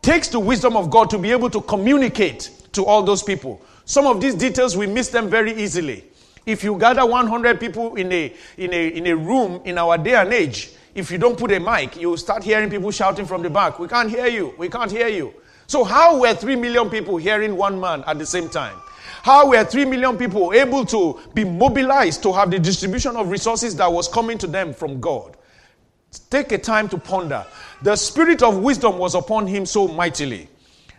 takes 0.00 0.28
the 0.28 0.40
wisdom 0.40 0.76
of 0.76 0.90
God 0.90 1.10
to 1.10 1.18
be 1.18 1.30
able 1.30 1.50
to 1.50 1.60
communicate 1.62 2.50
to 2.72 2.84
all 2.84 3.02
those 3.02 3.22
people. 3.22 3.62
Some 3.84 4.06
of 4.06 4.20
these 4.20 4.34
details, 4.34 4.76
we 4.76 4.86
miss 4.86 5.08
them 5.08 5.28
very 5.28 5.52
easily. 5.54 6.04
If 6.44 6.64
you 6.64 6.78
gather 6.78 7.06
100 7.06 7.60
people 7.60 7.94
in 7.94 8.10
a, 8.12 8.34
in, 8.56 8.72
a, 8.72 8.88
in 8.88 9.06
a 9.06 9.16
room 9.16 9.60
in 9.64 9.78
our 9.78 9.96
day 9.98 10.14
and 10.14 10.32
age, 10.32 10.72
if 10.94 11.10
you 11.10 11.18
don't 11.18 11.38
put 11.38 11.52
a 11.52 11.60
mic, 11.60 12.00
you 12.00 12.16
start 12.16 12.42
hearing 12.42 12.68
people 12.68 12.90
shouting 12.90 13.26
from 13.26 13.42
the 13.42 13.50
back, 13.50 13.78
We 13.78 13.88
can't 13.88 14.10
hear 14.10 14.26
you, 14.26 14.54
we 14.58 14.68
can't 14.68 14.90
hear 14.90 15.08
you. 15.08 15.32
So, 15.66 15.84
how 15.84 16.20
were 16.20 16.34
3 16.34 16.56
million 16.56 16.90
people 16.90 17.16
hearing 17.16 17.56
one 17.56 17.80
man 17.80 18.04
at 18.06 18.18
the 18.18 18.26
same 18.26 18.48
time? 18.48 18.76
How 19.22 19.48
were 19.48 19.64
3 19.64 19.84
million 19.86 20.18
people 20.18 20.52
able 20.52 20.84
to 20.86 21.20
be 21.32 21.44
mobilized 21.44 22.22
to 22.24 22.32
have 22.32 22.50
the 22.50 22.58
distribution 22.58 23.16
of 23.16 23.30
resources 23.30 23.76
that 23.76 23.90
was 23.90 24.08
coming 24.08 24.36
to 24.38 24.46
them 24.46 24.74
from 24.74 25.00
God? 25.00 25.36
Take 26.28 26.52
a 26.52 26.58
time 26.58 26.88
to 26.90 26.98
ponder. 26.98 27.46
The 27.82 27.96
spirit 27.96 28.42
of 28.42 28.58
wisdom 28.58 28.98
was 28.98 29.14
upon 29.14 29.46
him 29.46 29.64
so 29.64 29.88
mightily. 29.88 30.48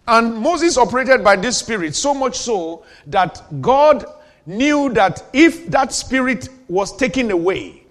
And 0.08 0.36
Moses 0.36 0.78
operated 0.78 1.24
by 1.24 1.36
this 1.36 1.58
spirit 1.58 1.96
so 1.96 2.14
much 2.14 2.38
so 2.38 2.86
that 3.08 3.42
God 3.62 4.06
knew 4.46 4.90
that 4.94 5.24
if 5.34 5.68
that 5.68 5.94
spirit 5.94 6.50
was 6.68 6.96
taken 6.96 7.32
away 7.32 7.84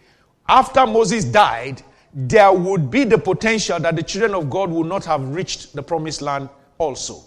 after 0.49 0.87
Moses 0.87 1.25
died, 1.25 1.83
there 2.15 2.53
would 2.53 2.91
be 2.91 3.05
the 3.05 3.17
potential 3.17 3.81
that 3.81 3.97
the 3.97 4.03
children 4.03 4.35
of 4.35 4.51
God 4.51 4.71
would 4.71 4.87
not 4.87 5.05
have 5.07 5.35
reached 5.35 5.75
the 5.75 5.83
promised 5.83 6.21
land 6.21 6.51
also. 6.77 7.23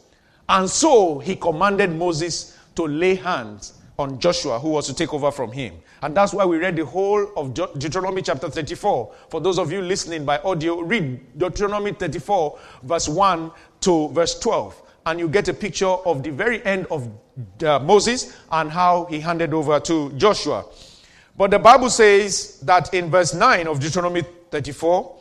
And 0.48 0.70
so 0.70 1.18
he 1.18 1.36
commanded 1.36 1.96
Moses 1.96 2.56
to 2.76 2.84
lay 2.84 3.16
hands 3.16 3.74
on 3.98 4.20
Joshua, 4.20 4.60
who 4.60 4.70
was 4.70 4.88
to 4.88 4.94
take 4.94 5.14
over 5.14 5.32
from 5.32 5.52
him. 5.52 5.76
And 6.02 6.16
that's 6.16 6.34
why 6.34 6.46
we 6.46 6.58
read 6.58 6.76
the 6.76 6.86
whole 6.86 7.32
of 7.38 7.54
Deuteronomy 7.54 8.22
chapter 8.22 8.50
34. 8.50 9.14
For 9.30 9.42
those 9.42 9.58
of 9.58 9.72
you 9.72 9.82
listening 9.82 10.26
by 10.26 10.40
audio, 10.40 10.82
read 10.82 11.38
Deuteronomy 11.38 11.94
34, 11.94 12.60
verse 12.84 13.08
1 13.08 13.52
to 13.82 14.10
verse 14.10 14.38
12. 14.40 14.82
And 15.06 15.20
you 15.20 15.28
get 15.28 15.48
a 15.48 15.54
picture 15.54 15.88
of 15.88 16.24
the 16.24 16.32
very 16.32 16.64
end 16.66 16.88
of 16.92 17.10
uh, 17.64 17.80
Moses 17.80 18.36
and 18.52 18.72
how 18.72 19.06
he 19.06 19.20
handed 19.20 19.54
over 19.54 19.80
to 19.82 20.12
Joshua. 20.14 20.66
But 21.38 21.52
the 21.52 21.60
Bible 21.60 21.90
says 21.90 22.60
that 22.62 22.94
in 22.94 23.12
verse 23.12 23.34
9 23.34 23.68
of 23.68 23.80
Deuteronomy 23.80 24.24
34, 24.52 25.20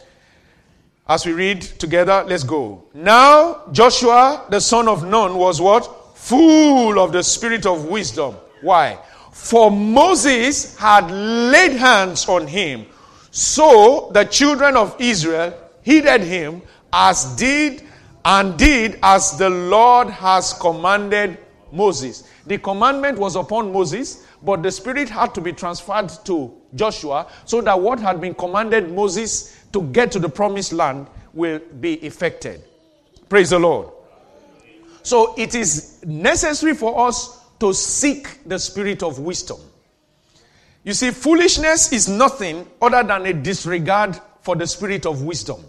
as 1.06 1.26
we 1.26 1.32
read 1.32 1.60
together, 1.60 2.24
let's 2.26 2.44
go. 2.44 2.84
Now, 2.94 3.64
Joshua, 3.72 4.46
the 4.48 4.60
son 4.60 4.88
of 4.88 5.04
Nun, 5.04 5.36
was 5.36 5.60
what? 5.60 6.16
Full 6.16 6.98
of 6.98 7.12
the 7.12 7.22
spirit 7.22 7.66
of 7.66 7.84
wisdom. 7.86 8.36
Why? 8.64 8.98
For 9.30 9.70
Moses 9.70 10.76
had 10.78 11.10
laid 11.10 11.72
hands 11.72 12.26
on 12.28 12.46
him. 12.46 12.86
So 13.30 14.10
the 14.14 14.24
children 14.24 14.74
of 14.74 14.96
Israel 14.98 15.52
heeded 15.82 16.22
him 16.22 16.62
as 16.90 17.36
did 17.36 17.82
and 18.24 18.56
did 18.56 18.98
as 19.02 19.36
the 19.36 19.50
Lord 19.50 20.08
has 20.08 20.54
commanded 20.54 21.36
Moses. 21.72 22.24
The 22.46 22.56
commandment 22.56 23.18
was 23.18 23.36
upon 23.36 23.70
Moses, 23.70 24.26
but 24.42 24.62
the 24.62 24.70
Spirit 24.70 25.10
had 25.10 25.34
to 25.34 25.42
be 25.42 25.52
transferred 25.52 26.10
to 26.24 26.54
Joshua 26.74 27.26
so 27.44 27.60
that 27.60 27.78
what 27.78 28.00
had 28.00 28.18
been 28.18 28.34
commanded 28.34 28.90
Moses 28.90 29.60
to 29.74 29.82
get 29.82 30.10
to 30.12 30.18
the 30.18 30.28
promised 30.28 30.72
land 30.72 31.06
will 31.34 31.58
be 31.80 31.94
effected. 31.94 32.62
Praise 33.28 33.50
the 33.50 33.58
Lord. 33.58 33.88
So 35.02 35.34
it 35.36 35.54
is 35.54 36.02
necessary 36.06 36.74
for 36.74 37.06
us 37.06 37.43
to 37.64 37.72
seek 37.72 38.46
the 38.46 38.58
spirit 38.58 39.02
of 39.02 39.18
wisdom. 39.18 39.56
You 40.82 40.92
see, 40.92 41.10
foolishness 41.12 41.94
is 41.94 42.10
nothing 42.10 42.68
other 42.82 43.02
than 43.02 43.24
a 43.24 43.32
disregard 43.32 44.20
for 44.42 44.54
the 44.54 44.66
spirit 44.66 45.06
of 45.06 45.22
wisdom. 45.22 45.64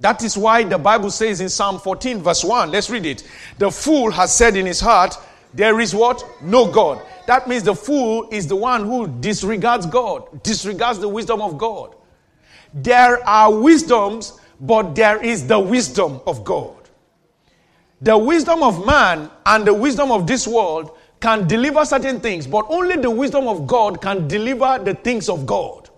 That 0.00 0.22
is 0.24 0.34
why 0.38 0.64
the 0.64 0.78
Bible 0.78 1.10
says 1.10 1.42
in 1.42 1.50
Psalm 1.50 1.78
14, 1.78 2.22
verse 2.22 2.42
1, 2.42 2.70
let's 2.70 2.88
read 2.88 3.04
it. 3.04 3.28
The 3.58 3.70
fool 3.70 4.10
has 4.12 4.34
said 4.34 4.56
in 4.56 4.64
his 4.64 4.80
heart, 4.80 5.18
There 5.52 5.78
is 5.78 5.94
what? 5.94 6.24
No 6.40 6.72
God. 6.72 7.02
That 7.26 7.46
means 7.46 7.62
the 7.62 7.74
fool 7.74 8.26
is 8.32 8.46
the 8.46 8.56
one 8.56 8.86
who 8.86 9.08
disregards 9.08 9.84
God, 9.84 10.42
disregards 10.42 11.00
the 11.00 11.08
wisdom 11.08 11.42
of 11.42 11.58
God. 11.58 11.94
There 12.72 13.22
are 13.28 13.52
wisdoms, 13.52 14.40
but 14.58 14.94
there 14.94 15.22
is 15.22 15.46
the 15.46 15.60
wisdom 15.60 16.22
of 16.26 16.44
God. 16.44 16.85
The 18.06 18.16
wisdom 18.16 18.62
of 18.62 18.86
man 18.86 19.28
and 19.46 19.66
the 19.66 19.74
wisdom 19.74 20.12
of 20.12 20.28
this 20.28 20.46
world 20.46 20.96
can 21.18 21.48
deliver 21.48 21.84
certain 21.84 22.20
things, 22.20 22.46
but 22.46 22.64
only 22.68 22.94
the 22.94 23.10
wisdom 23.10 23.48
of 23.48 23.66
God 23.66 24.00
can 24.00 24.28
deliver 24.28 24.78
the 24.80 24.94
things 24.94 25.28
of 25.28 25.44
God. 25.44 25.90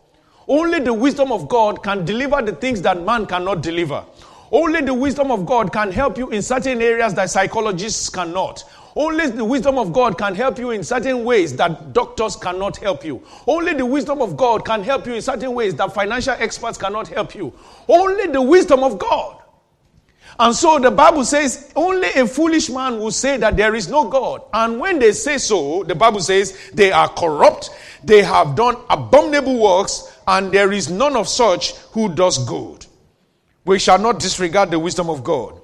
Only 0.47 0.81
the 0.81 0.95
wisdom 0.95 1.31
of 1.31 1.51
God 1.51 1.83
can 1.83 2.07
deliver 2.07 2.41
the 2.41 2.53
things 2.53 2.81
that 2.81 3.05
man 3.05 3.27
cannot 3.27 3.63
deliver. 3.63 4.03
Only 4.51 4.81
the 4.81 4.95
wisdom 4.95 5.31
of 5.31 5.45
God 5.45 5.71
can 5.71 5.93
help 5.93 6.17
you 6.17 6.31
in 6.31 6.41
certain 6.41 6.81
areas 6.81 7.13
that 7.13 7.29
psychologists 7.29 8.09
cannot. 8.09 8.65
Only 8.97 9.27
the 9.27 9.45
wisdom 9.45 9.77
of 9.77 9.93
God 9.93 10.17
can 10.17 10.35
help 10.35 10.59
you 10.59 10.71
in 10.71 10.85
certain 10.85 11.25
ways 11.25 11.55
that 11.57 11.93
doctors 11.93 12.37
cannot 12.37 12.79
help 12.79 13.05
you. 13.05 13.23
Only 13.47 13.75
the 13.75 13.85
wisdom 13.85 14.23
of 14.23 14.35
God 14.35 14.65
can 14.65 14.83
help 14.83 15.07
you 15.07 15.13
in 15.13 15.21
certain 15.21 15.53
ways 15.53 15.75
that 15.75 15.93
financial 15.93 16.37
experts 16.39 16.79
cannot 16.79 17.07
help 17.09 17.35
you. 17.35 17.53
Only 17.87 18.29
the 18.29 18.41
wisdom 18.41 18.83
of 18.83 18.99
God. 18.99 19.38
And 20.41 20.55
so 20.55 20.79
the 20.79 20.91
Bible 20.91 21.25
says 21.25 21.73
only 21.75 22.09
a 22.11 22.27
foolish 22.27 22.71
man 22.71 22.99
will 23.01 23.11
say 23.11 23.39
that 23.39 23.57
there 23.57 23.75
is 23.75 23.89
no 23.89 24.09
God. 24.09 24.43
And 24.53 24.79
when 24.79 25.01
they 25.01 25.13
say 25.13 25.37
so, 25.39 25.83
the 25.83 25.97
Bible 25.97 26.21
says 26.21 26.71
they 26.73 26.93
are 26.93 27.09
corrupt, 27.09 27.71
they 28.05 28.23
have 28.23 28.55
done 28.55 28.77
abominable 28.89 29.59
works, 29.59 30.17
and 30.29 30.53
there 30.53 30.73
is 30.73 30.91
none 30.91 31.17
of 31.17 31.27
such 31.27 31.73
who 31.93 32.15
does 32.15 32.39
good. 32.47 32.87
We 33.65 33.81
shall 33.81 33.99
not 33.99 34.21
disregard 34.21 34.71
the 34.71 34.79
wisdom 34.79 35.11
of 35.11 35.25
God. 35.25 35.61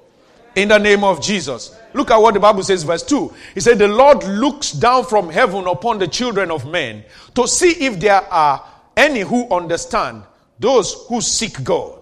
In 0.55 0.69
the 0.69 0.77
name 0.77 1.03
of 1.03 1.21
Jesus. 1.21 1.77
Look 1.93 2.11
at 2.11 2.17
what 2.17 2.33
the 2.33 2.39
Bible 2.39 2.63
says, 2.63 2.83
verse 2.83 3.03
2. 3.03 3.33
He 3.53 3.59
said, 3.61 3.77
The 3.77 3.87
Lord 3.87 4.23
looks 4.23 4.71
down 4.71 5.05
from 5.05 5.29
heaven 5.29 5.67
upon 5.67 5.99
the 5.99 6.07
children 6.07 6.51
of 6.51 6.69
men 6.69 7.03
to 7.35 7.47
see 7.47 7.71
if 7.85 7.99
there 7.99 8.21
are 8.21 8.63
any 8.95 9.21
who 9.21 9.49
understand, 9.49 10.23
those 10.59 11.05
who 11.07 11.21
seek 11.21 11.63
God. 11.63 11.99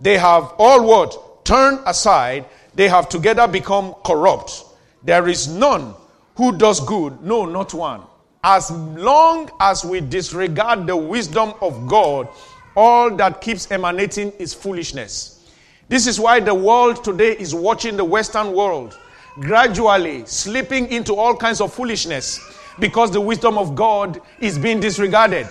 They 0.00 0.18
have 0.18 0.52
all 0.58 0.86
what? 0.86 1.33
Turned 1.44 1.80
aside, 1.86 2.46
they 2.74 2.88
have 2.88 3.08
together 3.08 3.46
become 3.46 3.94
corrupt. 4.04 4.64
There 5.02 5.28
is 5.28 5.46
none 5.46 5.94
who 6.36 6.56
does 6.56 6.80
good, 6.80 7.22
no, 7.22 7.44
not 7.44 7.72
one. 7.74 8.02
As 8.42 8.70
long 8.70 9.50
as 9.60 9.84
we 9.84 10.00
disregard 10.00 10.86
the 10.86 10.96
wisdom 10.96 11.54
of 11.60 11.86
God, 11.86 12.28
all 12.76 13.14
that 13.16 13.40
keeps 13.40 13.70
emanating 13.70 14.32
is 14.32 14.52
foolishness. 14.52 15.52
This 15.88 16.06
is 16.06 16.18
why 16.18 16.40
the 16.40 16.54
world 16.54 17.04
today 17.04 17.32
is 17.32 17.54
watching 17.54 17.96
the 17.96 18.04
Western 18.04 18.52
world 18.52 18.98
gradually 19.40 20.24
slipping 20.26 20.88
into 20.90 21.14
all 21.14 21.36
kinds 21.36 21.60
of 21.60 21.72
foolishness 21.72 22.40
because 22.78 23.10
the 23.10 23.20
wisdom 23.20 23.58
of 23.58 23.74
God 23.74 24.20
is 24.40 24.58
being 24.58 24.80
disregarded. 24.80 25.48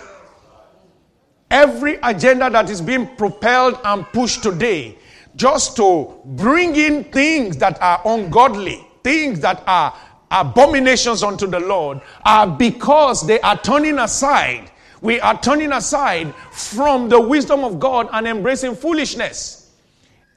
Every 1.50 1.96
agenda 2.02 2.50
that 2.50 2.70
is 2.70 2.82
being 2.82 3.08
propelled 3.16 3.80
and 3.84 4.06
pushed 4.08 4.42
today 4.44 4.98
just 5.36 5.76
to 5.78 6.20
bring 6.26 6.76
in 6.76 7.04
things 7.06 7.58
that 7.58 7.82
are 7.82 8.02
ungodly, 8.06 8.86
things 9.04 9.40
that 9.42 9.64
are 9.68 9.96
abominations 10.32 11.24
unto 11.24 11.48
the 11.48 11.60
Lord, 11.60 12.02
are 12.26 12.48
because 12.48 13.26
they 13.26 13.40
are 13.42 13.58
turning 13.58 14.00
aside. 14.00 14.72
We 15.02 15.20
are 15.20 15.40
turning 15.40 15.72
aside 15.74 16.34
from 16.52 17.10
the 17.10 17.20
wisdom 17.20 17.64
of 17.64 17.80
God 17.80 18.10
and 18.14 18.28
embracing 18.28 18.76
foolishness. 18.76 19.72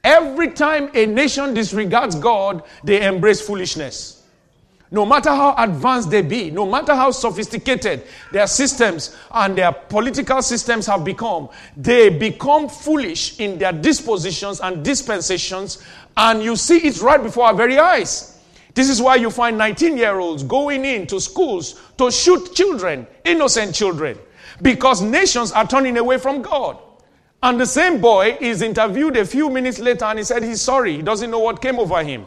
Every 0.03 0.51
time 0.51 0.89
a 0.93 1.05
nation 1.05 1.53
disregards 1.53 2.15
God, 2.15 2.63
they 2.83 3.05
embrace 3.05 3.41
foolishness. 3.41 4.16
No 4.89 5.05
matter 5.05 5.29
how 5.29 5.53
advanced 5.57 6.09
they 6.09 6.21
be, 6.21 6.49
no 6.49 6.65
matter 6.65 6.95
how 6.95 7.11
sophisticated 7.11 8.03
their 8.31 8.47
systems 8.47 9.15
and 9.31 9.57
their 9.57 9.71
political 9.71 10.41
systems 10.41 10.85
have 10.85 11.03
become, 11.03 11.49
they 11.75 12.09
become 12.09 12.69
foolish 12.69 13.39
in 13.39 13.57
their 13.57 13.73
dispositions 13.73 14.61
and 14.61 14.85
dispensations, 14.85 15.83
and 16.15 16.41
you 16.41 16.55
see 16.55 16.77
it 16.77 17.01
right 17.01 17.21
before 17.21 17.47
our 17.47 17.53
very 17.53 17.77
eyes. 17.77 18.39
This 18.73 18.89
is 18.89 19.01
why 19.01 19.15
you 19.15 19.29
find 19.29 19.57
19 19.57 19.97
year 19.97 20.19
olds 20.19 20.43
going 20.43 20.85
into 20.85 21.19
schools 21.19 21.81
to 21.97 22.09
shoot 22.09 22.53
children, 22.55 23.07
innocent 23.25 23.75
children, 23.75 24.17
because 24.61 25.01
nations 25.01 25.51
are 25.51 25.67
turning 25.67 25.97
away 25.97 26.17
from 26.17 26.41
God. 26.41 26.77
And 27.43 27.59
the 27.59 27.65
same 27.65 27.99
boy 27.99 28.37
is 28.39 28.61
interviewed 28.61 29.17
a 29.17 29.25
few 29.25 29.49
minutes 29.49 29.79
later 29.79 30.05
and 30.05 30.19
he 30.19 30.23
said 30.23 30.43
he's 30.43 30.61
sorry, 30.61 30.95
he 30.95 31.01
doesn't 31.01 31.29
know 31.29 31.39
what 31.39 31.61
came 31.61 31.77
over 31.77 32.03
him. 32.03 32.25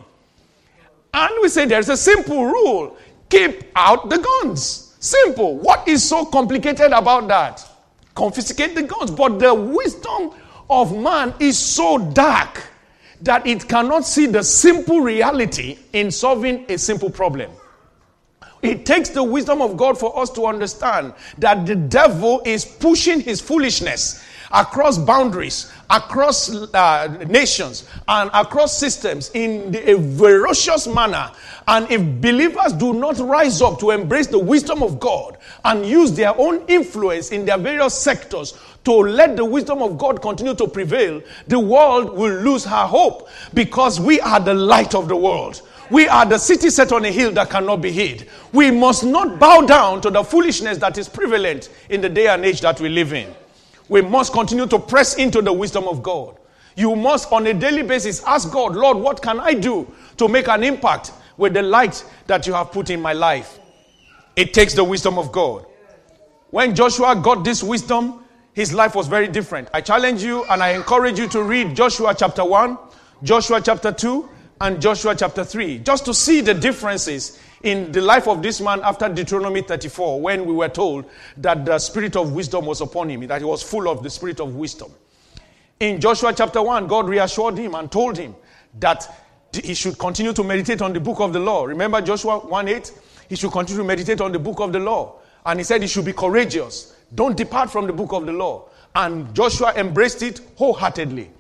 And 1.13 1.31
we 1.43 1.49
say 1.49 1.67
there's 1.67 1.89
a 1.89 1.97
simple 1.97 2.45
rule 2.45 2.97
keep 3.29 3.65
out 3.77 4.09
the 4.09 4.19
guns. 4.19 4.97
Simple. 5.01 5.57
What 5.57 5.89
is 5.89 6.07
so 6.07 6.27
complicated 6.27 6.93
about 6.93 7.29
that? 7.29 7.67
Confiscate 8.15 8.75
the 8.75 8.83
guns. 8.83 9.11
But 9.11 9.39
the 9.39 9.55
wisdom 9.55 10.33
of 10.69 10.97
man 10.97 11.35
is 11.41 11.59
so 11.59 11.99
dark 11.99 12.65
that 13.23 13.47
it 13.47 13.69
cannot 13.69 14.05
see 14.05 14.27
the 14.27 14.43
simple 14.43 15.01
reality 15.01 15.79
in 15.93 16.11
solving 16.11 16.65
a 16.69 16.77
simple 16.77 17.11
problem. 17.11 17.51
It 18.63 18.85
takes 18.85 19.09
the 19.09 19.23
wisdom 19.23 19.63
of 19.63 19.77
God 19.77 19.99
for 19.99 20.19
us 20.19 20.29
to 20.31 20.47
understand 20.47 21.15
that 21.39 21.65
the 21.65 21.77
devil 21.77 22.43
is 22.45 22.65
pushing 22.65 23.21
his 23.21 23.41
foolishness 23.41 24.23
across 24.53 24.99
boundaries, 24.99 25.73
across 25.91 26.51
uh, 26.75 27.07
nations, 27.29 27.89
and 28.09 28.31
across 28.35 28.77
systems 28.79 29.31
in 29.35 29.75
a 29.75 29.97
ferocious 30.17 30.87
manner. 30.87 31.31
And 31.69 31.91
if 31.91 32.01
believers 32.21 32.73
do 32.73 32.93
not 32.93 33.19
rise 33.19 33.63
up 33.63 33.79
to 33.81 33.91
embrace 33.91 34.27
the 34.27 34.39
wisdom 34.39 34.83
of 34.83 34.99
God 34.99 35.39
and 35.65 35.87
use 35.87 36.13
their 36.13 36.37
own 36.37 36.65
influence 36.67 37.31
in 37.31 37.45
their 37.45 37.59
various 37.59 37.95
sectors 37.95 38.59
to 38.85 38.93
let 38.93 39.37
the 39.37 39.45
wisdom 39.45 39.83
of 39.83 39.99
God 39.99 40.21
continue 40.23 40.55
to 40.55 40.67
prevail, 40.67 41.23
the 41.47 41.59
world 41.59 42.17
will 42.17 42.35
lose 42.41 42.65
her 42.65 42.87
hope 42.87 43.29
because 43.55 44.01
we 44.01 44.21
are 44.21 44.41
the 44.41 44.55
light 44.55 44.95
of 44.95 45.07
the 45.07 45.17
world. 45.17 45.63
We 45.91 46.09
are 46.09 46.25
the 46.25 46.39
city 46.39 46.71
set 46.71 46.93
on 46.93 47.05
a 47.05 47.11
hill 47.11 47.33
that 47.33 47.51
cannot 47.51 47.83
be 47.83 47.91
hid. 47.91 48.29
We 48.53 48.71
must 48.71 49.05
not 49.05 49.41
bow 49.41 49.63
down 49.63 50.01
to 50.03 50.11
the 50.11 50.23
foolishness 50.23 50.79
that 50.79 50.97
is 50.99 51.09
prevalent 51.09 51.69
in 51.89 52.01
the 52.01 52.09
day 52.09 52.29
and 52.29 52.45
age 52.45 52.61
that 52.61 52.81
we 52.81 52.89
live 52.89 53.13
in. 53.13 53.35
We 53.91 54.03
must 54.03 54.33
continue 54.33 54.69
to 54.69 54.79
press 54.79 55.17
into 55.17 55.43
the 55.43 55.53
wisdom 55.53 55.89
of 55.89 56.01
God. 56.01 56.39
You 56.77 56.95
must, 56.95 57.33
on 57.33 57.45
a 57.49 57.53
daily 57.53 57.83
basis, 57.83 58.23
ask 58.23 58.51
God, 58.53 58.77
Lord, 58.77 58.97
what 58.97 59.21
can 59.21 59.41
I 59.41 59.53
do 59.53 59.93
to 60.17 60.29
make 60.29 60.47
an 60.47 60.63
impact 60.63 61.13
with 61.37 61.55
the 61.55 61.63
light 61.63 62.05
that 62.29 62.47
you 62.47 62.53
have 62.53 62.71
put 62.71 62.89
in 62.91 63.03
my 63.03 63.13
life? 63.13 63.59
It 64.37 64.55
takes 64.55 64.75
the 64.75 64.85
wisdom 64.85 65.19
of 65.19 65.33
God. 65.33 65.67
When 66.51 66.77
Joshua 66.77 67.17
got 67.17 67.43
this 67.43 67.65
wisdom, 67.65 68.25
his 68.53 68.73
life 68.73 68.95
was 68.95 69.09
very 69.09 69.27
different. 69.27 69.69
I 69.75 69.81
challenge 69.81 70.23
you 70.23 70.45
and 70.45 70.63
I 70.63 70.69
encourage 70.71 71.19
you 71.19 71.27
to 71.29 71.43
read 71.43 71.75
Joshua 71.75 72.15
chapter 72.17 72.45
1, 72.45 72.79
Joshua 73.25 73.61
chapter 73.61 73.91
2, 73.91 74.29
and 74.61 74.81
Joshua 74.81 75.17
chapter 75.17 75.43
3, 75.43 75.81
just 75.81 76.05
to 76.05 76.15
see 76.15 76.41
the 76.43 76.55
differences 76.55 77.41
in 77.63 77.93
the 77.93 78.01
life 78.01 78.27
of 78.27 78.43
this 78.43 78.61
man 78.61 78.81
after 78.83 79.09
Deuteronomy 79.09 79.63
34, 79.63 80.21
when 80.21 80.47
we 80.47 80.55
were 80.55 80.69
told 80.69 81.05
that 81.37 81.65
the 81.65 81.79
spirit 81.79 82.17
of 82.17 82.33
wisdom 82.33 82.65
was 82.65 82.81
upon 82.81 83.11
him, 83.11 83.27
that 83.27 83.41
he 83.41 83.45
was 83.45 83.63
full 83.63 83.89
of 83.89 84.03
the 84.03 84.11
spirit 84.11 84.41
of 84.41 84.55
wisdom. 84.55 84.93
In 85.79 86.01
Joshua 86.01 86.33
chapter 86.35 86.63
1, 86.63 86.87
God 86.87 87.09
reassured 87.09 87.59
him 87.59 87.75
and 87.75 87.91
told 87.91 88.17
him 88.17 88.35
that 88.79 89.07
he 89.53 89.75
should 89.75 89.99
continue 89.99 90.33
to 90.33 90.45
meditate 90.45 90.81
on 90.83 90.93
the 90.93 91.01
book 91.01 91.21
of 91.21 91.33
the 91.33 91.41
law. 91.41 91.65
Remember 91.65 92.01
Joshua 92.01 92.39
1 92.39 92.69
8? 92.69 92.93
He 93.29 93.37
should 93.37 93.53
continue 93.53 93.83
to 93.83 93.87
meditate 93.87 94.21
on 94.21 94.33
the 94.33 94.39
book 94.39 94.61
of 94.61 94.73
the 94.73 94.79
law. 94.79 95.17
And 95.45 95.59
he 95.61 95.65
said 95.65 95.83
he 95.83 95.89
should 95.89 96.05
be 96.05 96.13
courageous. 96.13 96.95
Don't 97.15 97.37
depart 97.37 97.71
from 97.71 97.87
the 97.87 97.93
book 97.93 98.13
of 98.13 98.27
the 98.27 98.33
law. 98.33 98.69
And 98.95 99.35
Joshua 99.35 99.73
embraced 99.77 100.23
it 100.23 100.41
wholeheartedly. 100.57 101.31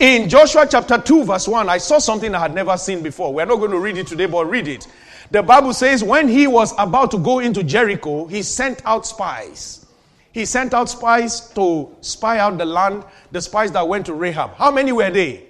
In 0.00 0.28
Joshua 0.28 0.66
chapter 0.70 0.98
2, 0.98 1.24
verse 1.24 1.48
1, 1.48 1.68
I 1.68 1.78
saw 1.78 1.98
something 1.98 2.34
I 2.34 2.38
had 2.38 2.54
never 2.54 2.76
seen 2.76 3.02
before. 3.02 3.34
We're 3.34 3.46
not 3.46 3.56
going 3.56 3.72
to 3.72 3.80
read 3.80 3.98
it 3.98 4.06
today, 4.06 4.26
but 4.26 4.46
read 4.46 4.68
it. 4.68 4.86
The 5.30 5.42
Bible 5.42 5.74
says 5.74 6.02
when 6.02 6.28
he 6.28 6.46
was 6.46 6.72
about 6.78 7.10
to 7.10 7.18
go 7.18 7.40
into 7.40 7.62
Jericho, 7.62 8.26
he 8.26 8.42
sent 8.42 8.80
out 8.84 9.06
spies. 9.06 9.86
He 10.32 10.44
sent 10.44 10.72
out 10.72 10.88
spies 10.88 11.50
to 11.50 11.94
spy 12.00 12.38
out 12.38 12.58
the 12.58 12.64
land, 12.64 13.04
the 13.32 13.40
spies 13.40 13.72
that 13.72 13.86
went 13.86 14.06
to 14.06 14.14
Rahab. 14.14 14.54
How 14.54 14.70
many 14.70 14.92
were 14.92 15.10
they? 15.10 15.46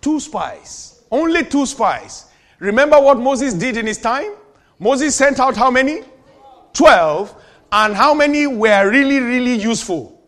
Two 0.00 0.20
spies. 0.20 1.02
Only 1.10 1.44
two 1.44 1.66
spies. 1.66 2.26
Remember 2.58 3.00
what 3.00 3.18
Moses 3.18 3.54
did 3.54 3.76
in 3.76 3.86
his 3.86 3.98
time? 3.98 4.32
Moses 4.78 5.14
sent 5.14 5.38
out 5.38 5.56
how 5.56 5.70
many? 5.70 6.02
Twelve. 6.72 7.34
And 7.70 7.94
how 7.94 8.14
many 8.14 8.46
were 8.46 8.90
really, 8.90 9.20
really 9.20 9.54
useful? 9.54 10.20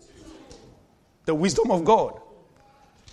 The 1.24 1.34
wisdom 1.34 1.70
of 1.70 1.84
God. 1.84 2.20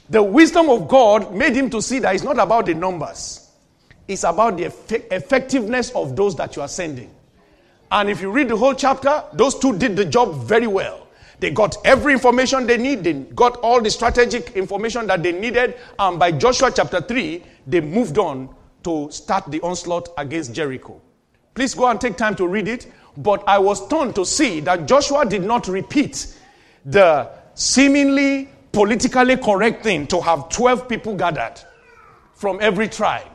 The 0.10 0.22
wisdom 0.22 0.70
of 0.70 0.88
God 0.88 1.34
made 1.34 1.56
him 1.56 1.70
to 1.72 1.82
see 1.82 2.00
that 2.00 2.14
it's 2.16 2.24
not 2.24 2.38
about 2.40 2.66
the 2.68 2.74
numbers, 2.74 3.45
it's 4.08 4.24
about 4.24 4.58
the 4.58 4.66
effectiveness 4.66 5.92
of 5.92 6.16
those 6.16 6.36
that 6.36 6.56
you 6.56 6.62
are 6.62 6.68
sending. 6.68 7.10
And 7.92 8.10
if 8.10 8.22
you 8.22 8.32
read 8.32 8.50
the 8.50 8.58
whole 8.58 8.74
chapter, 8.74 9.24
those 9.34 9.58
two 9.58 9.78
did 9.78 9.96
the 9.96 10.06
job 10.06 10.44
very 10.44 10.68
well. 10.68 11.08
They 11.40 11.52
got 11.52 11.78
every 11.86 12.14
information 12.14 12.66
they 12.66 12.78
need, 12.78 13.04
they 13.04 13.14
got 13.14 13.58
all 13.58 13.82
the 13.82 13.90
strategic 13.90 14.52
information 14.56 15.08
that 15.08 15.22
they 15.22 15.32
needed, 15.32 15.76
and 16.00 16.18
by 16.18 16.32
Joshua 16.32 16.72
chapter 16.74 17.02
3, 17.02 17.44
they 17.68 17.82
moved 17.82 18.18
on 18.18 18.56
to 18.84 19.10
start 19.12 19.52
the 19.52 19.60
onslaught 19.62 20.10
against 20.18 20.54
Jericho. 20.54 21.02
Please 21.56 21.74
go 21.74 21.88
and 21.88 22.00
take 22.00 22.18
time 22.18 22.36
to 22.36 22.48
read 22.48 22.68
it. 22.68 22.92
But 23.18 23.44
I 23.48 23.58
was 23.60 23.84
stunned 23.86 24.14
to 24.16 24.26
see 24.26 24.60
that 24.62 24.88
Joshua 24.88 25.26
did 25.26 25.44
not 25.44 25.68
repeat 25.68 26.38
the 26.86 27.30
seemingly 27.54 28.50
politically 28.74 29.38
correct 29.38 29.84
thing 29.84 30.06
to 30.08 30.20
have 30.22 30.50
12 30.50 30.90
people 30.90 31.16
gathered 31.16 31.56
from 32.34 32.60
every 32.62 32.90
tribe. 32.90 33.28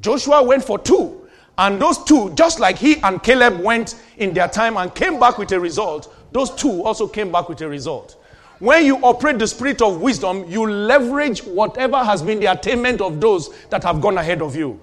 Joshua 0.00 0.42
went 0.42 0.64
for 0.64 0.78
two. 0.78 1.28
And 1.56 1.80
those 1.82 2.04
two, 2.04 2.32
just 2.34 2.60
like 2.60 2.78
he 2.78 2.96
and 3.02 3.20
Caleb 3.22 3.60
went 3.60 3.96
in 4.16 4.32
their 4.32 4.46
time 4.46 4.76
and 4.76 4.94
came 4.94 5.18
back 5.18 5.38
with 5.38 5.50
a 5.52 5.58
result, 5.58 6.14
those 6.30 6.50
two 6.50 6.84
also 6.84 7.08
came 7.08 7.32
back 7.32 7.48
with 7.48 7.60
a 7.62 7.68
result. 7.68 8.16
When 8.60 8.84
you 8.84 8.96
operate 8.98 9.38
the 9.38 9.46
spirit 9.46 9.82
of 9.82 10.00
wisdom, 10.00 10.44
you 10.48 10.68
leverage 10.68 11.40
whatever 11.44 11.98
has 12.02 12.22
been 12.22 12.38
the 12.38 12.46
attainment 12.46 13.00
of 13.00 13.20
those 13.20 13.50
that 13.70 13.82
have 13.82 14.00
gone 14.00 14.18
ahead 14.18 14.40
of 14.40 14.54
you. 14.54 14.80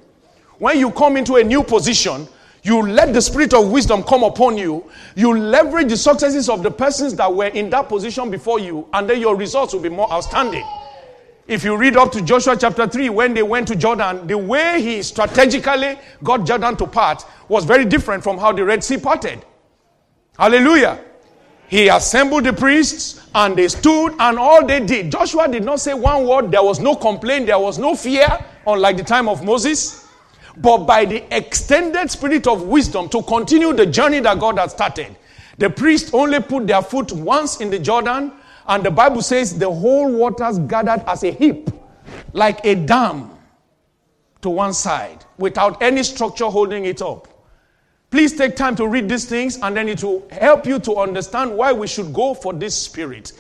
When 0.60 0.80
you 0.80 0.92
come 0.92 1.18
into 1.18 1.36
a 1.36 1.44
new 1.44 1.64
position, 1.64 2.28
you 2.64 2.82
let 2.82 3.14
the 3.14 3.22
spirit 3.22 3.54
of 3.54 3.70
wisdom 3.70 4.02
come 4.04 4.24
upon 4.24 4.58
you. 4.58 4.90
You 5.16 5.38
leverage 5.38 5.90
the 5.90 5.98
successes 5.98 6.50
of 6.50 6.64
the 6.64 6.72
persons 6.72 7.14
that 7.16 7.34
were 7.34 7.48
in 7.48 7.70
that 7.70 7.88
position 7.90 8.32
before 8.32 8.60
you, 8.60 8.88
and 8.92 9.10
then 9.10 9.20
your 9.22 9.36
results 9.36 9.74
will 9.74 9.82
be 9.82 9.90
more 9.90 10.12
outstanding. 10.12 10.66
If 11.48 11.64
you 11.64 11.78
read 11.78 11.96
up 11.96 12.12
to 12.14 12.22
Joshua 12.22 12.58
chapter 12.58 12.88
3, 12.88 13.10
when 13.10 13.34
they 13.34 13.44
went 13.44 13.68
to 13.68 13.76
Jordan, 13.76 14.26
the 14.26 14.38
way 14.38 14.82
he 14.82 15.04
strategically 15.04 16.00
got 16.24 16.46
Jordan 16.46 16.76
to 16.78 16.88
part 16.88 17.26
was 17.48 17.66
very 17.66 17.86
different 17.86 18.24
from 18.24 18.38
how 18.38 18.52
the 18.52 18.66
Red 18.66 18.84
Sea 18.84 18.98
parted. 18.98 19.46
Hallelujah. 20.38 21.00
He 21.68 21.88
assembled 21.88 22.46
the 22.46 22.54
priests 22.54 23.28
and 23.36 23.56
they 23.56 23.68
stood 23.68 24.16
and 24.20 24.40
all 24.40 24.66
they 24.66 24.80
did. 24.80 25.12
Joshua 25.12 25.48
did 25.48 25.64
not 25.64 25.80
say 25.80 25.94
one 25.94 26.28
word. 26.28 26.52
There 26.52 26.64
was 26.64 26.80
no 26.80 26.96
complaint. 26.96 27.48
There 27.48 27.60
was 27.60 27.78
no 27.78 27.96
fear, 27.96 28.28
unlike 28.66 28.98
the 28.98 29.04
time 29.04 29.28
of 29.28 29.44
Moses 29.44 30.06
but 30.58 30.80
by 30.80 31.06
the 31.06 31.24
extended 31.36 32.10
spirit 32.10 32.48
of 32.48 32.64
wisdom 32.64 33.10
to 33.10 33.22
continue 33.24 33.74
the 33.74 33.86
journey 33.86 34.20
that 34.22 34.40
God 34.40 34.58
had 34.58 34.72
started. 34.72 35.16
The 35.58 35.70
priests 35.70 36.14
only 36.14 36.42
put 36.42 36.68
their 36.68 36.82
foot 36.82 37.12
once 37.12 37.62
in 37.62 37.70
the 37.70 37.80
Jordan, 37.80 38.32
and 38.68 38.84
the 38.84 38.92
Bible 38.92 39.22
says 39.22 39.58
the 39.58 39.72
whole 39.72 40.12
waters 40.12 40.60
gathered 40.60 41.04
as 41.08 41.24
a 41.24 41.32
heap, 41.32 41.70
like 42.34 42.66
a 42.66 42.76
dam 42.76 43.32
to 44.42 44.50
one 44.50 44.74
side, 44.74 45.26
without 45.38 45.82
any 45.82 46.04
structure 46.04 46.46
holding 46.46 46.86
it 46.86 47.02
up. 47.02 47.28
Please 48.12 48.34
take 48.34 48.56
time 48.56 48.76
to 48.76 48.88
read 48.88 49.10
these 49.10 49.26
things, 49.26 49.58
and 49.58 49.76
then 49.76 49.90
it 49.90 50.04
will 50.04 50.28
help 50.32 50.66
you 50.66 50.80
to 50.80 50.96
understand 50.98 51.56
why 51.56 51.74
we 51.74 51.88
should 51.88 52.14
go 52.14 52.34
for 52.34 52.54
this 52.54 52.76
spirit. 52.76 53.34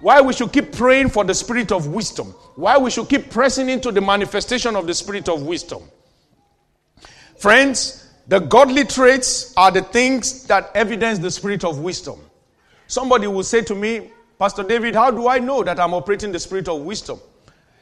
Why 0.00 0.20
we 0.20 0.32
should 0.32 0.52
keep 0.52 0.72
praying 0.72 1.10
for 1.10 1.24
the 1.24 1.34
spirit 1.34 1.72
of 1.72 1.86
wisdom. 1.86 2.28
Why 2.56 2.76
we 2.76 2.90
should 2.90 3.08
keep 3.08 3.30
pressing 3.30 3.68
into 3.68 3.92
the 3.92 4.00
manifestation 4.00 4.76
of 4.76 4.86
the 4.86 4.94
spirit 4.94 5.28
of 5.28 5.42
wisdom. 5.42 5.82
Friends, 7.38 8.08
the 8.28 8.40
godly 8.40 8.84
traits 8.84 9.54
are 9.56 9.70
the 9.70 9.82
things 9.82 10.44
that 10.48 10.70
evidence 10.74 11.18
the 11.18 11.30
spirit 11.30 11.64
of 11.64 11.78
wisdom. 11.78 12.18
Somebody 12.88 13.26
will 13.26 13.42
say 13.42 13.62
to 13.62 13.74
me, 13.74 14.10
Pastor 14.38 14.62
David, 14.62 14.94
how 14.94 15.10
do 15.10 15.28
I 15.28 15.38
know 15.38 15.62
that 15.62 15.80
I'm 15.80 15.94
operating 15.94 16.32
the 16.32 16.38
spirit 16.38 16.68
of 16.68 16.82
wisdom? 16.82 17.18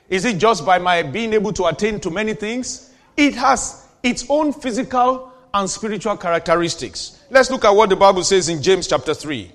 Is 0.09 0.25
it 0.25 0.39
just 0.39 0.65
by 0.65 0.79
my 0.79 1.03
being 1.03 1.33
able 1.33 1.53
to 1.55 1.67
attain 1.67 1.99
to 2.01 2.11
many 2.11 2.35
things? 2.35 2.93
It 3.17 3.35
has 3.35 3.87
its 4.03 4.25
own 4.29 4.53
physical 4.53 5.33
and 5.53 5.69
spiritual 5.69 6.17
characteristics. 6.17 7.21
Let's 7.31 7.51
look 7.51 7.65
at 7.65 7.71
what 7.71 7.89
the 7.89 7.97
Bible 7.97 8.23
says 8.23 8.49
in 8.49 8.63
James 8.63 8.87
chapter 8.87 9.15
3, 9.15 9.51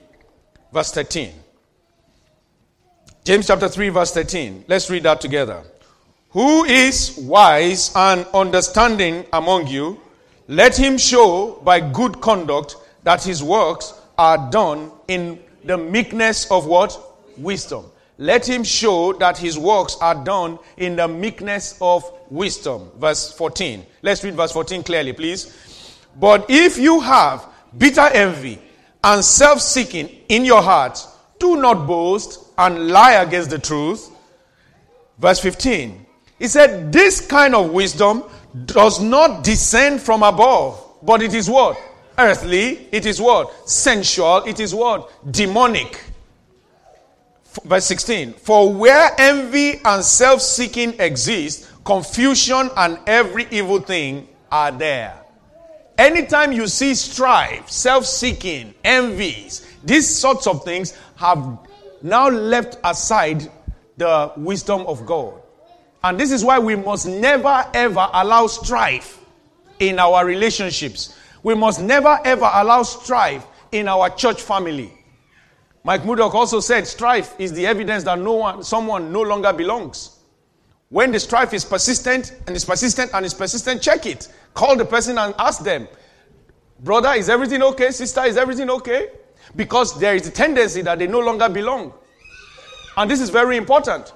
verse 0.74 0.92
13. 0.92 1.34
James 3.24 3.48
chapter 3.48 3.70
3, 3.70 3.90
verse 3.90 4.14
13. 4.14 4.66
Let's 4.68 4.90
read 4.90 5.04
that 5.04 5.22
together. 5.22 5.64
Who 6.32 6.64
is 6.66 7.18
wise 7.18 7.92
and 7.96 8.26
understanding 8.34 9.26
among 9.32 9.68
you? 9.68 10.02
Let 10.48 10.78
him 10.78 10.98
show 10.98 11.62
by 11.64 11.80
good 11.80 12.22
conduct 12.22 12.76
that 13.04 13.24
his 13.24 13.44
works 13.44 13.94
are 14.18 14.50
done 14.50 14.92
in 15.08 15.40
the 15.63 15.78
meekness 15.78 16.50
of 16.52 16.65
what? 16.65 16.98
Wisdom. 17.38 17.86
Let 18.17 18.48
him 18.48 18.63
show 18.63 19.13
that 19.13 19.38
his 19.38 19.58
works 19.58 19.98
are 20.02 20.15
done 20.26 20.60
in 20.78 20.98
the 20.98 21.08
meekness 21.08 21.78
of 21.80 22.04
wisdom. 22.30 22.91
Verse 22.98 23.32
14. 23.32 23.86
Let's 24.02 24.24
read 24.24 24.36
verse 24.36 24.52
14 24.52 24.84
clearly, 24.84 25.13
please. 25.13 25.56
But 26.19 26.45
if 26.50 26.78
you 26.78 27.00
have 27.00 27.48
bitter 27.78 28.02
envy 28.13 28.60
and 29.04 29.24
self 29.24 29.62
seeking 29.62 30.10
in 30.28 30.43
your 30.43 30.62
heart, 30.62 31.00
do 31.39 31.56
not 31.56 31.88
boast 31.88 32.45
and 32.58 32.89
lie 32.89 33.13
against 33.13 33.50
the 33.52 33.60
truth. 33.60 34.12
Verse 35.17 35.39
15. 35.39 36.06
He 36.39 36.48
said, 36.48 36.91
This 36.91 37.26
kind 37.26 37.56
of 37.56 37.72
wisdom 37.72 38.24
does 38.65 39.00
not 39.00 39.43
descend 39.43 40.02
from 40.02 40.24
above, 40.24 40.82
but 41.04 41.22
it 41.22 41.34
is 41.34 41.50
what? 41.50 41.78
Earthly, 42.19 42.88
it 42.91 43.05
is 43.05 43.19
what? 43.21 43.69
Sensual, 43.69 44.43
it 44.45 44.60
is 44.60 44.75
what? 44.75 45.12
Demonic. 45.32 46.03
Verse 47.63 47.86
16. 47.86 48.34
For 48.34 48.71
where 48.71 49.12
envy 49.17 49.82
and 49.84 50.03
self 50.03 50.41
seeking 50.41 50.99
exist, 50.99 51.71
confusion 51.84 52.69
and 52.77 52.99
every 53.08 53.47
evil 53.49 53.79
thing 53.79 54.27
are 54.51 54.71
there. 54.71 55.15
Anytime 55.97 56.51
you 56.51 56.67
see 56.67 56.93
strife, 56.93 57.69
self 57.69 58.05
seeking, 58.05 58.73
envies, 58.84 59.65
these 59.84 60.08
sorts 60.08 60.47
of 60.47 60.63
things 60.63 60.97
have 61.15 61.60
now 62.01 62.29
left 62.29 62.77
aside 62.84 63.51
the 63.97 64.32
wisdom 64.38 64.82
of 64.88 65.05
God. 65.05 65.41
And 66.03 66.17
this 66.17 66.32
is 66.32 66.45
why 66.45 66.60
we 66.60 66.75
must 66.75 67.08
never 67.08 67.65
ever 67.73 68.08
allow 68.13 68.47
strife 68.47 69.19
in 69.79 69.99
our 69.99 70.25
relationships. 70.25 71.15
We 71.43 71.56
must 71.56 71.82
never 71.82 72.19
ever 72.25 72.49
allow 72.54 72.84
strife 72.84 73.45
in 73.71 73.88
our 73.88 74.10
church 74.10 74.41
family. 74.41 74.93
Mike 75.84 76.06
Murdock 76.06 76.36
also 76.36 76.60
said 76.60 76.86
strife 76.86 77.36
is 77.39 77.54
the 77.54 77.65
evidence 77.65 78.04
that 78.04 78.19
no 78.19 78.34
one, 78.34 78.63
someone 78.63 79.12
no 79.12 79.21
longer 79.21 79.54
belongs. 79.54 80.19
When 80.89 81.12
the 81.12 81.19
strife 81.19 81.54
is 81.54 81.63
persistent 81.63 82.34
and 82.47 82.56
is 82.56 82.65
persistent 82.65 83.12
and 83.13 83.25
is 83.25 83.34
persistent, 83.34 83.82
check 83.82 84.06
it. 84.06 84.28
Call 84.54 84.75
the 84.75 84.86
person 84.86 85.17
and 85.17 85.34
ask 85.38 85.63
them, 85.63 85.88
brother, 86.80 87.13
is 87.13 87.30
everything 87.30 87.62
okay? 87.62 87.91
Sister, 87.91 88.25
is 88.25 88.38
everything 88.38 88.69
okay? 88.69 89.12
Because 89.56 89.99
there 89.99 90.15
is 90.15 90.28
a 90.28 90.32
tendency 90.32 90.82
that 90.82 90.99
they 90.99 91.08
no 91.08 91.19
longer 91.19 91.47
belong. 91.47 91.93
And 92.97 93.10
this 93.10 93.21
is 93.21 93.30
very 93.30 93.56
important. 93.56 94.13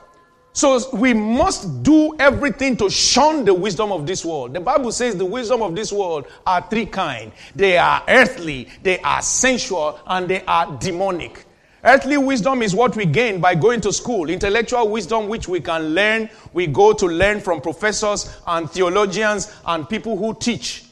So 0.54 0.80
we 0.96 1.16
must 1.16 1.82
do 1.82 2.16
everything 2.20 2.78
to 2.78 2.90
shun 2.90 3.44
the 3.44 3.54
wisdom 3.54 3.92
of 3.92 4.06
this 4.06 4.24
world. 4.24 4.54
The 4.54 4.60
Bible 4.60 4.92
says 4.92 5.16
the 5.16 5.26
wisdom 5.26 5.64
of 5.64 5.76
this 5.76 5.92
world 5.92 6.28
are 6.46 6.62
three 6.70 6.86
kind. 6.86 7.32
They 7.56 7.78
are 7.80 8.04
earthly, 8.08 8.70
they 8.84 9.00
are 9.00 9.24
sensual, 9.24 10.00
and 10.06 10.28
they 10.28 10.44
are 10.46 10.78
demonic. 10.78 11.46
Earthly 11.84 12.18
wisdom 12.18 12.62
is 12.62 12.76
what 12.76 12.96
we 12.96 13.06
gain 13.06 13.42
by 13.42 13.56
going 13.56 13.82
to 13.82 13.92
school. 13.92 14.30
Intellectual 14.30 14.88
wisdom, 14.90 15.28
which 15.28 15.48
we 15.48 15.60
can 15.60 15.96
learn, 15.96 16.30
we 16.54 16.68
go 16.68 16.94
to 16.94 17.08
learn 17.08 17.42
from 17.42 17.60
professors 17.60 18.38
and 18.46 18.70
theologians 18.70 19.54
and 19.66 19.90
people 19.90 20.16
who 20.16 20.36
teach. 20.36 20.86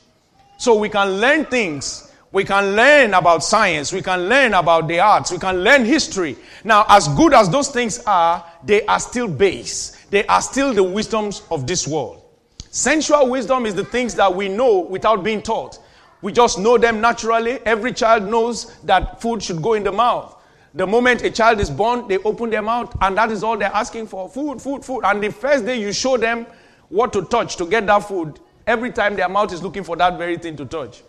So 0.58 0.76
we 0.76 0.90
can 0.90 1.22
learn 1.22 1.46
things 1.46 2.12
we 2.32 2.46
can 2.46 2.78
learn 2.78 3.14
about 3.14 3.44
science. 3.44 3.92
We 3.92 4.02
can 4.02 4.30
learn 4.30 4.54
about 4.54 4.88
the 4.88 5.00
arts. 5.00 5.32
We 5.32 5.38
can 5.38 5.64
learn 5.64 5.84
history. 5.84 6.38
Now, 6.64 6.86
as 6.88 7.10
good 7.10 7.34
as 7.34 7.50
those 7.50 7.68
things 7.68 8.02
are, 8.06 8.46
they 8.64 8.86
are 8.86 9.00
still 9.00 9.28
base. 9.28 10.06
They 10.10 10.26
are 10.28 10.42
still 10.42 10.74
the 10.74 10.84
wisdoms 10.84 11.44
of 11.52 11.68
this 11.68 11.88
world. 11.88 12.22
Sensual 12.70 13.30
wisdom 13.30 13.66
is 13.66 13.76
the 13.76 13.84
things 13.84 14.16
that 14.16 14.34
we 14.34 14.48
know 14.48 14.80
without 14.80 15.24
being 15.24 15.42
taught. 15.42 15.80
We 16.22 16.32
just 16.32 16.60
know 16.60 16.78
them 16.78 17.02
naturally. 17.02 17.60
Every 17.66 17.94
child 17.94 18.30
knows 18.30 18.78
that 18.84 19.22
food 19.22 19.42
should 19.42 19.62
go 19.62 19.74
in 19.74 19.84
the 19.84 19.92
mouth. 19.92 20.38
The 20.74 20.88
moment 20.88 21.24
a 21.24 21.32
child 21.32 21.60
is 21.60 21.70
born, 21.70 22.08
they 22.08 22.18
open 22.20 22.50
their 22.50 22.62
mouth, 22.62 22.96
and 23.02 23.18
that 23.18 23.30
is 23.30 23.44
all 23.44 23.58
they're 23.58 23.74
asking 23.74 24.08
for 24.08 24.30
food, 24.30 24.62
food, 24.62 24.86
food. 24.86 25.02
And 25.04 25.22
the 25.22 25.32
first 25.32 25.66
day 25.66 25.80
you 25.80 25.92
show 25.92 26.16
them 26.16 26.46
what 26.88 27.12
to 27.14 27.24
touch 27.24 27.58
to 27.58 27.66
get 27.66 27.88
that 27.88 28.00
food, 28.08 28.40
every 28.68 28.92
time 28.92 29.16
their 29.16 29.28
mouth 29.28 29.52
is 29.52 29.62
looking 29.62 29.84
for 29.84 29.98
that 29.98 30.18
very 30.18 30.38
thing 30.38 30.56
to 30.58 30.66
touch 30.66 31.04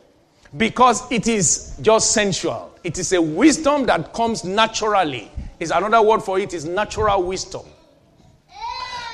because 0.56 1.10
it 1.10 1.26
is 1.26 1.76
just 1.80 2.12
sensual. 2.12 2.70
It 2.84 2.98
is 2.98 3.12
a 3.12 3.22
wisdom 3.22 3.86
that 3.86 4.12
comes 4.12 4.44
naturally. 4.44 5.30
Is 5.62 5.70
another 5.70 6.02
word 6.02 6.22
for 6.22 6.38
it 6.38 6.52
is 6.54 6.64
natural 6.64 7.22
wisdom. 7.22 7.62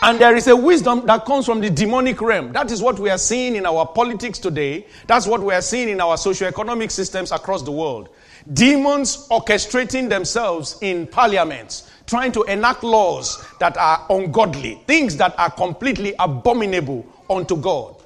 And 0.01 0.19
there 0.21 0.37
is 0.37 0.47
a 0.47 0.55
wisdom 0.55 1.07
that 1.07 1.25
comes 1.25 1.45
from 1.45 1.61
the 1.61 1.71
demonic 1.71 2.21
realm. 2.21 2.53
That 2.53 2.71
is 2.71 2.81
what 2.81 2.99
we 3.01 3.11
are 3.11 3.19
seeing 3.19 3.57
in 3.57 3.67
our 3.67 3.85
politics 3.85 4.39
today. 4.39 4.87
That's 5.09 5.27
what 5.27 5.43
we 5.43 5.53
are 5.53 5.61
seeing 5.61 5.89
in 5.89 6.01
our 6.01 6.17
socio-economic 6.17 6.91
systems 6.91 7.33
across 7.33 7.63
the 7.63 7.73
world. 7.73 8.09
Demons 8.53 9.27
orchestrating 9.29 10.09
themselves 10.09 10.79
in 10.83 11.09
parliaments, 11.09 11.91
trying 12.07 12.31
to 12.33 12.45
enact 12.45 12.85
laws 12.85 13.45
that 13.59 13.77
are 13.77 14.07
ungodly, 14.11 14.81
things 14.87 15.17
that 15.17 15.37
are 15.37 15.51
completely 15.51 16.15
abominable 16.21 17.05
unto 17.29 17.57
God, 17.57 17.97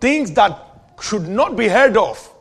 things 0.00 0.30
that 0.32 0.94
should 1.00 1.28
not 1.28 1.56
be 1.56 1.66
heard 1.66 1.96
of 1.96 2.32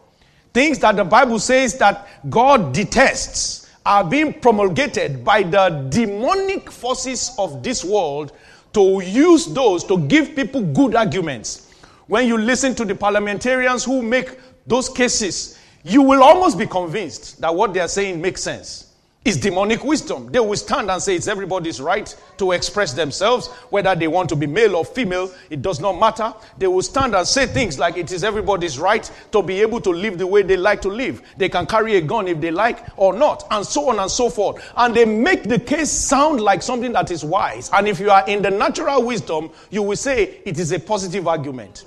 Things 0.57 0.79
that 0.79 0.95
the 0.95 1.03
Bible 1.03 1.37
says 1.37 1.77
that 1.77 2.07
God 2.31 2.73
detests 2.73 3.66
are 3.87 4.03
being 4.03 4.33
promulgated 4.33 5.23
by 5.23 5.41
the 5.41 5.69
demonic 5.89 6.69
forces 6.69 7.31
of 7.39 7.63
this 7.63 7.85
world 7.85 8.33
to 8.73 9.01
use 9.01 9.45
those 9.45 9.81
to 9.85 9.97
give 10.07 10.35
people 10.35 10.61
good 10.61 10.93
arguments. 10.93 11.71
When 12.07 12.27
you 12.27 12.37
listen 12.37 12.75
to 12.75 12.83
the 12.85 12.93
parliamentarians 12.93 13.85
who 13.85 14.01
make 14.01 14.39
those 14.67 14.89
cases, 14.89 15.57
you 15.85 16.01
will 16.01 16.21
almost 16.21 16.57
be 16.57 16.67
convinced 16.67 17.39
that 17.39 17.55
what 17.55 17.73
they 17.73 17.79
are 17.79 17.87
saying 17.87 18.21
makes 18.21 18.43
sense 18.43 18.86
is 19.27 19.35
demonic 19.35 19.83
wisdom. 19.83 20.31
They 20.31 20.39
will 20.39 20.55
stand 20.55 20.89
and 20.89 21.03
say 21.03 21.17
it's 21.17 21.27
everybody's 21.27 21.81
right 21.81 22.15
to 22.37 22.53
express 22.53 22.93
themselves, 22.93 23.47
whether 23.69 23.93
they 23.93 24.07
want 24.07 24.29
to 24.29 24.37
be 24.37 24.47
male 24.47 24.77
or 24.77 24.85
female, 24.85 25.29
it 25.49 25.61
does 25.61 25.81
not 25.81 25.99
matter. 25.99 26.33
They 26.57 26.67
will 26.67 26.81
stand 26.81 27.13
and 27.13 27.27
say 27.27 27.45
things 27.45 27.77
like 27.77 27.97
it 27.97 28.09
is 28.13 28.23
everybody's 28.23 28.79
right 28.79 29.11
to 29.33 29.43
be 29.43 29.59
able 29.59 29.81
to 29.81 29.89
live 29.89 30.17
the 30.17 30.25
way 30.25 30.43
they 30.43 30.55
like 30.55 30.81
to 30.83 30.87
live. 30.87 31.21
They 31.35 31.49
can 31.49 31.65
carry 31.65 31.97
a 31.97 32.01
gun 32.01 32.29
if 32.29 32.39
they 32.39 32.51
like 32.51 32.79
or 32.95 33.11
not, 33.11 33.45
and 33.51 33.65
so 33.65 33.89
on 33.89 33.99
and 33.99 34.09
so 34.09 34.29
forth. 34.29 34.63
And 34.77 34.95
they 34.95 35.03
make 35.03 35.43
the 35.43 35.59
case 35.59 35.91
sound 35.91 36.39
like 36.39 36.61
something 36.61 36.93
that 36.93 37.11
is 37.11 37.25
wise. 37.25 37.69
And 37.73 37.85
if 37.85 37.99
you 37.99 38.09
are 38.09 38.25
in 38.29 38.41
the 38.41 38.51
natural 38.51 39.03
wisdom, 39.03 39.51
you 39.69 39.83
will 39.83 39.97
say 39.97 40.39
it 40.45 40.57
is 40.57 40.71
a 40.71 40.79
positive 40.79 41.27
argument. 41.27 41.83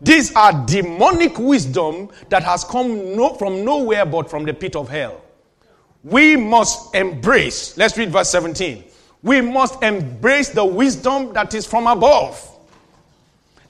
These 0.00 0.36
are 0.36 0.52
demonic 0.66 1.36
wisdom 1.36 2.10
that 2.28 2.44
has 2.44 2.62
come 2.62 3.16
no, 3.16 3.34
from 3.34 3.64
nowhere 3.64 4.06
but 4.06 4.30
from 4.30 4.44
the 4.44 4.54
pit 4.54 4.76
of 4.76 4.88
hell 4.88 5.22
we 6.06 6.36
must 6.36 6.94
embrace, 6.94 7.76
let's 7.76 7.98
read 7.98 8.12
verse 8.12 8.30
17. 8.30 8.84
We 9.24 9.40
must 9.40 9.82
embrace 9.82 10.50
the 10.50 10.64
wisdom 10.64 11.32
that 11.32 11.52
is 11.52 11.66
from 11.66 11.88
above. 11.88 12.40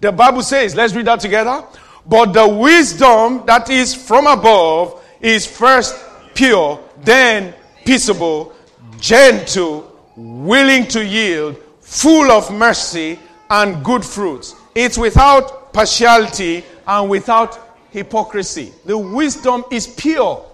The 0.03 0.13
Bible 0.13 0.43
says, 0.43 0.75
let's 0.77 0.95
read 0.95 1.07
that 1.07 1.21
together. 1.21 1.65
But 2.05 2.35
the 2.35 2.47
wisdom 2.47 3.45
that 3.47 3.71
is 3.71 3.95
from 3.95 4.27
above 4.27 5.03
is 5.23 5.47
first 5.47 5.97
pure, 6.35 6.79
then 7.03 7.55
peaceable, 7.87 8.55
gentle, 9.01 9.91
willing 10.15 10.87
to 10.89 11.03
yield, 11.03 11.57
full 11.81 12.31
of 12.31 12.53
mercy 12.53 13.19
and 13.49 13.83
good 13.83 14.05
fruits. 14.05 14.55
It's 14.75 14.99
without 14.99 15.73
partiality 15.73 16.65
and 16.87 17.09
without 17.09 17.79
hypocrisy. 17.93 18.75
The 18.85 18.99
wisdom 18.99 19.65
is 19.71 19.87
pure. 19.87 20.46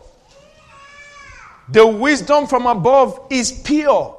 The 1.68 1.86
wisdom 1.86 2.46
from 2.46 2.66
above 2.66 3.26
is 3.30 3.52
pure, 3.52 4.18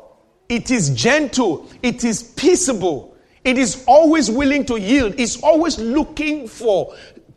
it 0.50 0.72
is 0.72 0.90
gentle, 0.92 1.70
it 1.82 2.04
is 2.04 2.24
peaceable, 2.24 3.16
it 3.44 3.58
is 3.58 3.84
always 3.88 4.32
willing 4.32 4.66
to 4.66 4.80
yield, 4.80 5.16
it's 5.20 5.42
always 5.44 5.78
looking 5.78 6.48
for 6.48 6.96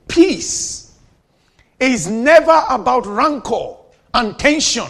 peace. 0.09 0.95
It 1.79 1.91
is 1.91 2.09
never 2.09 2.63
about 2.71 3.05
rancor 3.05 3.75
and 4.15 4.39
tension. 4.39 4.87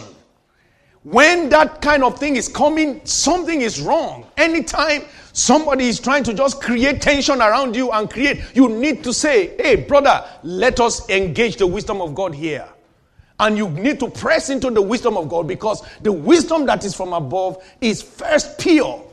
When 1.03 1.49
that 1.49 1.81
kind 1.81 2.03
of 2.03 2.19
thing 2.19 2.35
is 2.35 2.47
coming, 2.47 3.01
something 3.05 3.61
is 3.61 3.79
wrong. 3.79 4.27
Anytime 4.37 5.03
somebody 5.33 5.87
is 5.87 5.99
trying 5.99 6.23
to 6.25 6.33
just 6.33 6.61
create 6.61 7.01
tension 7.01 7.41
around 7.41 7.75
you 7.75 7.91
and 7.91 8.09
create, 8.09 8.41
you 8.53 8.67
need 8.69 9.03
to 9.05 9.13
say, 9.13 9.55
hey, 9.57 9.77
brother, 9.77 10.25
let 10.43 10.79
us 10.79 11.09
engage 11.09 11.57
the 11.57 11.67
wisdom 11.67 12.01
of 12.01 12.13
God 12.13 12.35
here. 12.35 12.67
And 13.39 13.57
you 13.57 13.69
need 13.69 13.99
to 13.99 14.09
press 14.09 14.49
into 14.49 14.71
the 14.71 14.81
wisdom 14.81 15.15
of 15.15 15.29
God 15.29 15.47
because 15.47 15.87
the 16.01 16.11
wisdom 16.11 16.65
that 16.65 16.83
is 16.83 16.95
from 16.95 17.13
above 17.13 17.63
is 17.81 18.01
first 18.01 18.57
pure, 18.57 19.03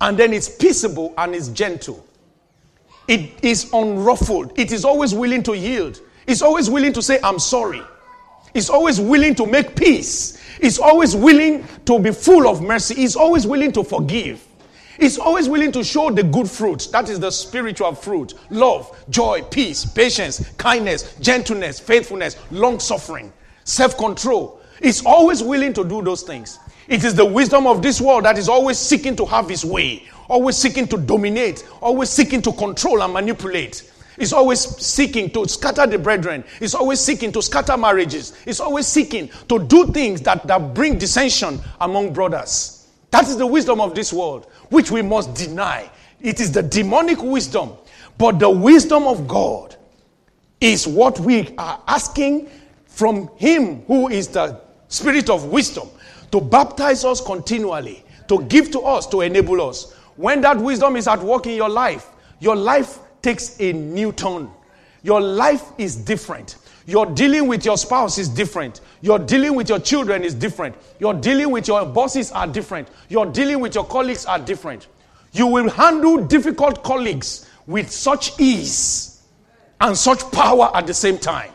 and 0.00 0.16
then 0.16 0.32
it's 0.32 0.48
peaceable 0.48 1.12
and 1.18 1.34
it's 1.34 1.48
gentle. 1.48 2.04
It 3.08 3.44
is 3.44 3.70
unruffled. 3.72 4.56
It 4.58 4.72
is 4.72 4.84
always 4.84 5.14
willing 5.14 5.42
to 5.44 5.56
yield. 5.56 6.00
It's 6.26 6.40
always 6.40 6.70
willing 6.70 6.92
to 6.94 7.02
say, 7.02 7.18
I'm 7.22 7.38
sorry. 7.38 7.82
It's 8.54 8.70
always 8.70 9.00
willing 9.00 9.34
to 9.34 9.46
make 9.46 9.74
peace. 9.74 10.40
It's 10.60 10.78
always 10.78 11.16
willing 11.16 11.66
to 11.86 11.98
be 11.98 12.12
full 12.12 12.48
of 12.48 12.62
mercy. 12.62 13.02
It's 13.02 13.16
always 13.16 13.46
willing 13.46 13.72
to 13.72 13.82
forgive. 13.82 14.46
It's 14.96 15.18
always 15.18 15.48
willing 15.48 15.72
to 15.72 15.82
show 15.82 16.10
the 16.10 16.22
good 16.22 16.48
fruit. 16.48 16.88
That 16.92 17.08
is 17.08 17.18
the 17.18 17.32
spiritual 17.32 17.94
fruit 17.96 18.34
love, 18.50 19.04
joy, 19.10 19.42
peace, 19.42 19.84
patience, 19.84 20.48
kindness, 20.56 21.16
gentleness, 21.16 21.80
faithfulness, 21.80 22.36
long 22.52 22.78
suffering 22.78 23.32
self 23.64 23.96
control. 23.96 24.60
Is 24.80 25.02
always 25.06 25.42
willing 25.42 25.72
to 25.74 25.84
do 25.84 26.02
those 26.02 26.22
things. 26.22 26.58
It 26.88 27.04
is 27.04 27.14
the 27.14 27.24
wisdom 27.24 27.66
of 27.66 27.80
this 27.80 28.00
world 28.00 28.24
that 28.24 28.36
is 28.36 28.48
always 28.48 28.78
seeking 28.78 29.16
to 29.16 29.24
have 29.24 29.48
his 29.48 29.64
way, 29.64 30.04
always 30.28 30.56
seeking 30.56 30.86
to 30.88 30.98
dominate, 30.98 31.66
always 31.80 32.10
seeking 32.10 32.42
to 32.42 32.52
control 32.52 33.02
and 33.02 33.12
manipulate. 33.12 33.90
It's 34.18 34.32
always 34.32 34.60
seeking 34.60 35.30
to 35.30 35.48
scatter 35.48 35.86
the 35.86 35.98
brethren. 35.98 36.44
It's 36.60 36.74
always 36.74 37.00
seeking 37.00 37.32
to 37.32 37.42
scatter 37.42 37.76
marriages. 37.76 38.36
It's 38.46 38.60
always 38.60 38.86
seeking 38.86 39.30
to 39.48 39.58
do 39.58 39.86
things 39.86 40.20
that, 40.22 40.46
that 40.46 40.74
bring 40.74 40.98
dissension 40.98 41.60
among 41.80 42.12
brothers. 42.12 42.88
That 43.10 43.26
is 43.26 43.36
the 43.36 43.46
wisdom 43.46 43.80
of 43.80 43.94
this 43.94 44.12
world, 44.12 44.46
which 44.68 44.90
we 44.90 45.02
must 45.02 45.34
deny. 45.34 45.90
It 46.20 46.40
is 46.40 46.52
the 46.52 46.62
demonic 46.62 47.22
wisdom. 47.22 47.72
But 48.18 48.38
the 48.38 48.50
wisdom 48.50 49.04
of 49.04 49.26
God 49.26 49.76
is 50.60 50.86
what 50.86 51.18
we 51.18 51.54
are 51.58 51.82
asking 51.88 52.48
from 52.94 53.28
Him 53.36 53.82
who 53.82 54.08
is 54.08 54.28
the 54.28 54.60
Spirit 54.88 55.28
of 55.28 55.46
wisdom 55.46 55.88
to 56.30 56.40
baptize 56.40 57.04
us 57.04 57.20
continually, 57.20 58.04
to 58.28 58.42
give 58.44 58.70
to 58.70 58.80
us, 58.80 59.06
to 59.08 59.22
enable 59.22 59.60
us. 59.60 59.92
When 60.16 60.40
that 60.42 60.56
wisdom 60.56 60.96
is 60.96 61.08
at 61.08 61.20
work 61.20 61.46
in 61.46 61.56
your 61.56 61.68
life, 61.68 62.10
your 62.38 62.54
life 62.54 62.98
takes 63.22 63.60
a 63.60 63.72
new 63.72 64.12
turn. 64.12 64.48
Your 65.02 65.20
life 65.20 65.64
is 65.78 65.96
different. 65.96 66.56
Your 66.86 67.06
dealing 67.06 67.48
with 67.48 67.64
your 67.64 67.76
spouse 67.76 68.18
is 68.18 68.28
different. 68.28 68.80
Your 69.00 69.18
dealing 69.18 69.54
with 69.54 69.68
your 69.68 69.80
children 69.80 70.22
is 70.22 70.34
different. 70.34 70.76
Your 71.00 71.14
dealing 71.14 71.50
with 71.50 71.66
your 71.66 71.84
bosses 71.86 72.30
are 72.30 72.46
different. 72.46 72.88
Your 73.08 73.26
dealing 73.26 73.60
with 73.60 73.74
your 73.74 73.84
colleagues 73.84 74.26
are 74.26 74.38
different. 74.38 74.86
You 75.32 75.46
will 75.46 75.68
handle 75.68 76.18
difficult 76.18 76.84
colleagues 76.84 77.48
with 77.66 77.90
such 77.90 78.38
ease 78.38 79.22
and 79.80 79.96
such 79.96 80.30
power 80.30 80.70
at 80.74 80.86
the 80.86 80.94
same 80.94 81.18
time 81.18 81.50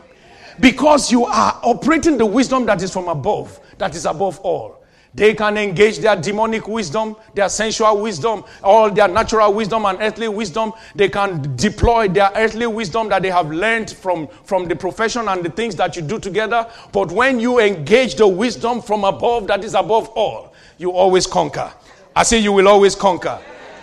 because 0.60 1.10
you 1.10 1.24
are 1.24 1.58
operating 1.62 2.18
the 2.18 2.26
wisdom 2.26 2.66
that 2.66 2.82
is 2.82 2.92
from 2.92 3.08
above, 3.08 3.58
that 3.78 3.94
is 3.94 4.06
above 4.06 4.38
all. 4.40 4.80
They 5.12 5.34
can 5.34 5.56
engage 5.56 5.98
their 5.98 6.14
demonic 6.14 6.68
wisdom, 6.68 7.16
their 7.34 7.48
sensual 7.48 8.00
wisdom, 8.00 8.44
all 8.62 8.90
their 8.90 9.08
natural 9.08 9.52
wisdom 9.52 9.84
and 9.84 9.98
earthly 10.00 10.28
wisdom. 10.28 10.72
They 10.94 11.08
can 11.08 11.56
deploy 11.56 12.06
their 12.06 12.30
earthly 12.36 12.68
wisdom 12.68 13.08
that 13.08 13.22
they 13.22 13.30
have 13.30 13.50
learned 13.50 13.90
from, 13.90 14.28
from 14.44 14.68
the 14.68 14.76
profession 14.76 15.26
and 15.26 15.44
the 15.44 15.50
things 15.50 15.74
that 15.76 15.96
you 15.96 16.02
do 16.02 16.20
together. 16.20 16.70
But 16.92 17.10
when 17.10 17.40
you 17.40 17.58
engage 17.58 18.14
the 18.14 18.28
wisdom 18.28 18.80
from 18.80 19.02
above 19.02 19.48
that 19.48 19.64
is 19.64 19.74
above 19.74 20.08
all, 20.10 20.54
you 20.78 20.92
always 20.92 21.26
conquer. 21.26 21.72
I 22.14 22.22
say 22.22 22.38
you 22.38 22.52
will 22.52 22.68
always 22.68 22.94
conquer. 22.94 23.40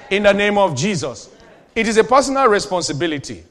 In 0.09 0.23
the 0.23 0.33
name 0.33 0.57
of 0.57 0.75
Jesus. 0.75 1.29
It 1.75 1.87
is 1.87 1.97
a 1.97 2.03
personal 2.03 2.47
responsibility. 2.47 3.43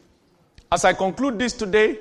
As 0.73 0.85
I 0.85 0.95
conclude 0.95 1.39
this 1.39 1.53
today, 1.53 1.99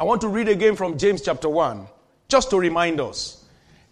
I 0.00 0.04
want 0.04 0.20
to 0.20 0.28
read 0.28 0.48
again 0.48 0.76
from 0.76 0.96
James 0.96 1.22
chapter 1.22 1.48
1, 1.48 1.88
just 2.28 2.50
to 2.50 2.58
remind 2.58 3.00
us 3.00 3.44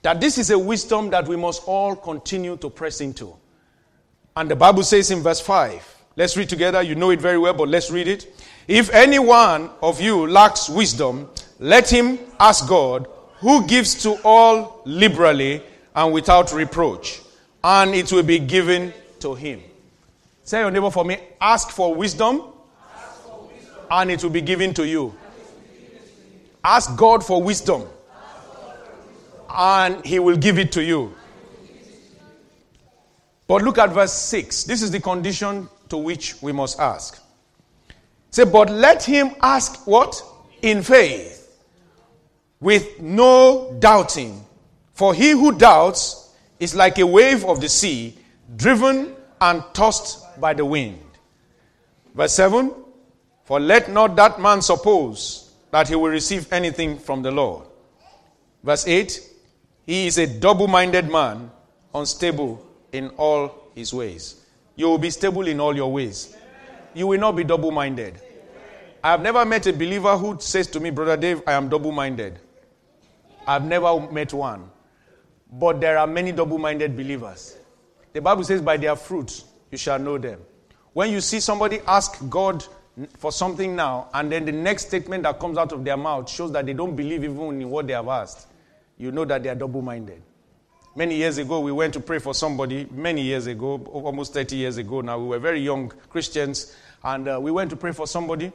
that 0.03 0.21
this 0.21 0.39
is 0.39 0.51
a 0.51 0.59
wisdom 0.59 1.11
that 1.11 1.27
we 1.27 1.35
must 1.35 1.65
all 1.67 1.97
continue 1.97 2.57
to 2.59 2.71
press 2.71 3.01
into. 3.01 3.35
And 4.37 4.49
the 4.49 4.55
Bible 4.55 4.85
says 4.85 5.11
in 5.11 5.21
verse 5.21 5.41
5, 5.41 6.05
let's 6.15 6.37
read 6.37 6.49
together. 6.49 6.81
You 6.81 6.95
know 6.95 7.11
it 7.11 7.21
very 7.21 7.39
well, 7.39 7.55
but 7.55 7.69
let's 7.69 7.91
read 7.91 8.07
it. 8.07 8.33
If 8.69 8.95
any 8.95 9.19
one 9.19 9.69
of 9.83 10.01
you 10.01 10.29
lacks 10.29 10.69
wisdom, 10.69 11.29
let 11.59 11.91
him 11.91 12.21
ask 12.39 12.69
God, 12.69 13.09
who 13.41 13.67
gives 13.67 14.01
to 14.05 14.17
all 14.23 14.83
liberally 14.85 15.61
and 15.97 16.13
without 16.13 16.53
reproach, 16.53 17.21
and 17.65 17.97
it 17.97 18.13
will 18.13 18.23
be 18.23 18.39
given 18.39 18.93
to 19.19 19.35
him. 19.35 19.61
Say 20.45 20.61
your 20.61 20.71
neighbor 20.71 20.93
for 20.93 21.05
me, 21.05 21.19
ask 21.41 21.71
for 21.71 21.93
wisdom, 21.97 22.43
ask 22.95 23.23
for 23.23 23.49
wisdom. 23.49 23.77
and 23.91 24.11
it 24.13 24.23
will 24.23 24.31
be 24.31 24.41
given 24.41 24.73
to 24.75 24.87
you. 24.87 25.13
Ask 26.67 26.97
God 26.97 27.25
for 27.25 27.41
wisdom 27.41 27.85
and 29.49 30.05
he 30.05 30.19
will 30.19 30.37
give 30.37 30.59
it 30.59 30.73
to 30.73 30.83
you. 30.83 31.15
But 33.47 33.63
look 33.63 33.79
at 33.79 33.91
verse 33.91 34.13
6. 34.13 34.65
This 34.65 34.83
is 34.83 34.91
the 34.91 34.99
condition 34.99 35.69
to 35.91 35.97
which 35.97 36.43
we 36.43 36.51
must 36.51 36.81
ask. 36.81 37.23
Say, 38.31 38.45
but 38.45 38.69
let 38.69 39.05
him 39.05 39.31
ask 39.41 39.87
what? 39.87 40.21
In 40.61 40.83
faith, 40.83 41.57
with 42.59 43.01
no 43.01 43.77
doubting. 43.79 44.45
For 44.93 45.15
he 45.15 45.31
who 45.31 45.57
doubts 45.57 46.35
is 46.59 46.75
like 46.75 46.99
a 46.99 47.07
wave 47.07 47.45
of 47.45 47.61
the 47.61 47.69
sea, 47.69 48.19
driven 48.57 49.15
and 49.41 49.63
tossed 49.73 50.41
by 50.41 50.53
the 50.53 50.65
wind. 50.65 50.99
Verse 52.13 52.33
7 52.33 52.75
For 53.45 53.61
let 53.61 53.89
not 53.93 54.17
that 54.17 54.41
man 54.41 54.63
suppose 54.63 55.46
that 55.77 55.89
he 55.89 55.95
will 55.95 56.09
receive 56.09 56.51
anything 56.55 56.99
from 56.99 57.21
the 57.21 57.31
Lord. 57.31 57.67
Verse 58.63 58.87
8 58.87 59.21
he 59.85 60.07
is 60.07 60.17
a 60.17 60.27
double 60.27 60.69
minded 60.69 61.07
man, 61.07 61.51
unstable 61.95 62.67
in 62.93 63.11
all 63.19 63.71
his 63.75 63.93
ways. 63.93 64.47
You 64.75 64.87
will 64.87 64.97
be 64.97 65.11
stable 65.11 65.47
in 65.47 65.61
all 65.61 65.77
your 65.77 65.93
ways. 65.93 66.35
You 66.95 67.07
will 67.07 67.21
not 67.21 67.37
be 67.37 67.45
double 67.45 67.71
minded. 67.71 68.19
I 69.05 69.11
have 69.11 69.21
never 69.21 69.45
met 69.45 69.67
a 69.67 69.73
believer 69.75 70.17
who 70.17 70.41
says 70.41 70.67
to 70.69 70.81
me, 70.81 70.89
Brother 70.89 71.19
Dave, 71.19 71.43
I 71.47 71.53
am 71.53 71.69
double 71.69 71.93
minded. 71.93 72.39
I've 73.47 73.67
never 73.67 74.01
met 74.11 74.33
one. 74.33 74.71
But 75.53 75.83
there 75.83 75.99
are 75.99 76.07
many 76.07 76.33
double 76.33 76.57
minded 76.57 76.97
believers. 76.97 77.59
The 78.15 78.23
Bible 78.23 78.45
says, 78.45 78.63
By 78.63 78.79
their 78.79 78.97
fruits 78.97 79.45
you 79.71 79.77
shall 79.77 79.99
know 79.99 80.17
them. 80.17 80.41
When 80.95 81.11
you 81.13 81.21
see 81.21 81.39
somebody 81.39 81.81
ask 81.87 82.19
God 82.31 82.65
for 83.19 83.31
something 83.31 83.77
now, 83.77 84.09
and 84.15 84.33
then 84.33 84.45
the 84.45 84.53
next 84.53 84.87
statement 84.87 85.23
that 85.25 85.39
comes 85.39 85.59
out 85.59 85.73
of 85.73 85.85
their 85.85 85.97
mouth 85.97 86.31
shows 86.31 86.53
that 86.53 86.65
they 86.65 86.73
don't 86.73 86.97
believe 86.97 87.25
even 87.25 87.61
in 87.61 87.71
what 87.71 87.87
they 87.87 87.93
have 87.93 88.09
asked, 88.09 88.49
you 88.97 89.13
know 89.13 89.25
that 89.25 89.43
they 89.43 89.49
are 89.51 89.55
double 89.55 89.83
minded. 89.83 90.23
Many 90.95 91.17
years 91.17 91.37
ago, 91.37 91.61
we 91.61 91.73
went 91.73 91.93
to 91.93 92.01
pray 92.01 92.19
for 92.19 92.33
somebody, 92.33 92.89
many 92.91 93.21
years 93.21 93.47
ago, 93.47 93.77
almost 93.93 94.33
30 94.33 94.57
years 94.57 94.79
ago 94.79 95.03
now. 95.03 95.19
We 95.19 95.27
were 95.29 95.39
very 95.39 95.61
young 95.61 95.93
Christians, 96.09 96.75
and 97.05 97.29
uh, 97.29 97.39
we 97.39 97.51
went 97.51 97.69
to 97.71 97.77
pray 97.77 97.93
for 97.93 98.07
somebody. 98.07 98.51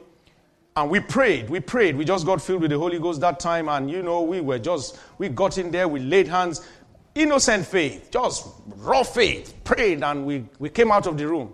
And 0.74 0.90
we 0.90 0.98
prayed, 0.98 1.48
we 1.48 1.60
prayed. 1.60 1.96
We 1.96 2.04
just 2.04 2.26
got 2.26 2.42
filled 2.42 2.62
with 2.62 2.70
the 2.72 2.78
Holy 2.78 2.98
Ghost 2.98 3.20
that 3.20 3.38
time, 3.38 3.68
and 3.68 3.88
you 3.88 4.02
know, 4.02 4.22
we 4.22 4.40
were 4.40 4.58
just, 4.58 4.98
we 5.18 5.28
got 5.28 5.56
in 5.56 5.70
there, 5.70 5.86
we 5.86 6.00
laid 6.00 6.26
hands, 6.26 6.66
innocent 7.14 7.64
faith, 7.64 8.10
just 8.10 8.48
raw 8.78 9.04
faith, 9.04 9.54
prayed, 9.62 10.02
and 10.02 10.26
we, 10.26 10.44
we 10.58 10.68
came 10.68 10.90
out 10.90 11.06
of 11.06 11.16
the 11.16 11.28
room. 11.28 11.52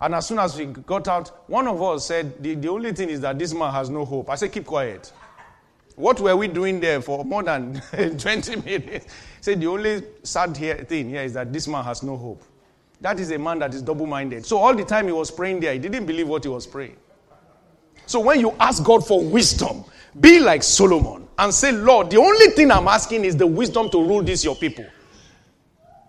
And 0.00 0.14
as 0.14 0.26
soon 0.26 0.38
as 0.38 0.56
we 0.58 0.66
got 0.66 1.08
out, 1.08 1.48
one 1.48 1.66
of 1.66 1.82
us 1.82 2.06
said, 2.06 2.42
the, 2.42 2.54
the 2.54 2.68
only 2.68 2.92
thing 2.92 3.08
is 3.08 3.20
that 3.20 3.38
this 3.38 3.54
man 3.54 3.72
has 3.72 3.88
no 3.88 4.04
hope. 4.04 4.28
I 4.28 4.34
said, 4.34 4.52
Keep 4.52 4.66
quiet. 4.66 5.12
What 5.96 6.20
were 6.20 6.36
we 6.36 6.48
doing 6.48 6.78
there 6.78 7.00
for 7.00 7.24
more 7.24 7.42
than 7.42 7.80
20 8.18 8.56
minutes? 8.56 9.06
Said, 9.40 9.60
the 9.60 9.66
only 9.66 10.02
sad 10.22 10.54
here, 10.54 10.76
thing 10.76 11.08
here 11.08 11.22
is 11.22 11.32
that 11.32 11.52
this 11.52 11.66
man 11.66 11.82
has 11.84 12.02
no 12.02 12.16
hope. 12.16 12.42
That 13.00 13.18
is 13.18 13.30
a 13.30 13.38
man 13.38 13.58
that 13.60 13.72
is 13.74 13.80
double 13.80 14.06
minded. 14.06 14.44
So 14.44 14.58
all 14.58 14.74
the 14.74 14.84
time 14.84 15.06
he 15.06 15.12
was 15.12 15.30
praying 15.30 15.60
there, 15.60 15.72
he 15.72 15.78
didn't 15.78 16.04
believe 16.04 16.28
what 16.28 16.44
he 16.44 16.50
was 16.50 16.66
praying. 16.66 16.96
So 18.04 18.20
when 18.20 18.40
you 18.40 18.52
ask 18.60 18.84
God 18.84 19.06
for 19.06 19.24
wisdom, 19.24 19.84
be 20.20 20.38
like 20.38 20.62
Solomon 20.62 21.26
and 21.38 21.52
say, 21.52 21.72
Lord, 21.72 22.10
the 22.10 22.18
only 22.18 22.48
thing 22.48 22.70
I'm 22.70 22.88
asking 22.88 23.24
is 23.24 23.36
the 23.36 23.46
wisdom 23.46 23.88
to 23.90 23.98
rule 23.98 24.22
this 24.22 24.44
your 24.44 24.54
people. 24.54 24.86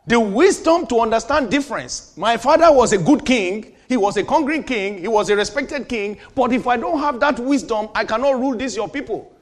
The 0.06 0.20
wisdom 0.20 0.86
to 0.88 1.00
understand 1.00 1.50
difference. 1.50 2.14
My 2.18 2.38
father 2.38 2.72
was 2.72 2.94
a 2.94 2.98
good 2.98 3.26
king. 3.26 3.76
He 3.88 3.98
was 3.98 4.18
a 4.18 4.24
conquering 4.24 4.64
king. 4.64 5.00
He 5.00 5.08
was 5.08 5.30
a 5.30 5.36
respected 5.36 5.88
king. 5.88 6.18
But 6.36 6.52
if 6.54 6.68
I 6.68 6.78
don't 6.78 7.00
have 7.00 7.20
that 7.22 7.40
wisdom, 7.40 7.90
I 7.96 8.06
cannot 8.06 8.40
rule 8.40 8.56
this 8.56 8.76
your 8.76 8.90
people. 8.90 9.34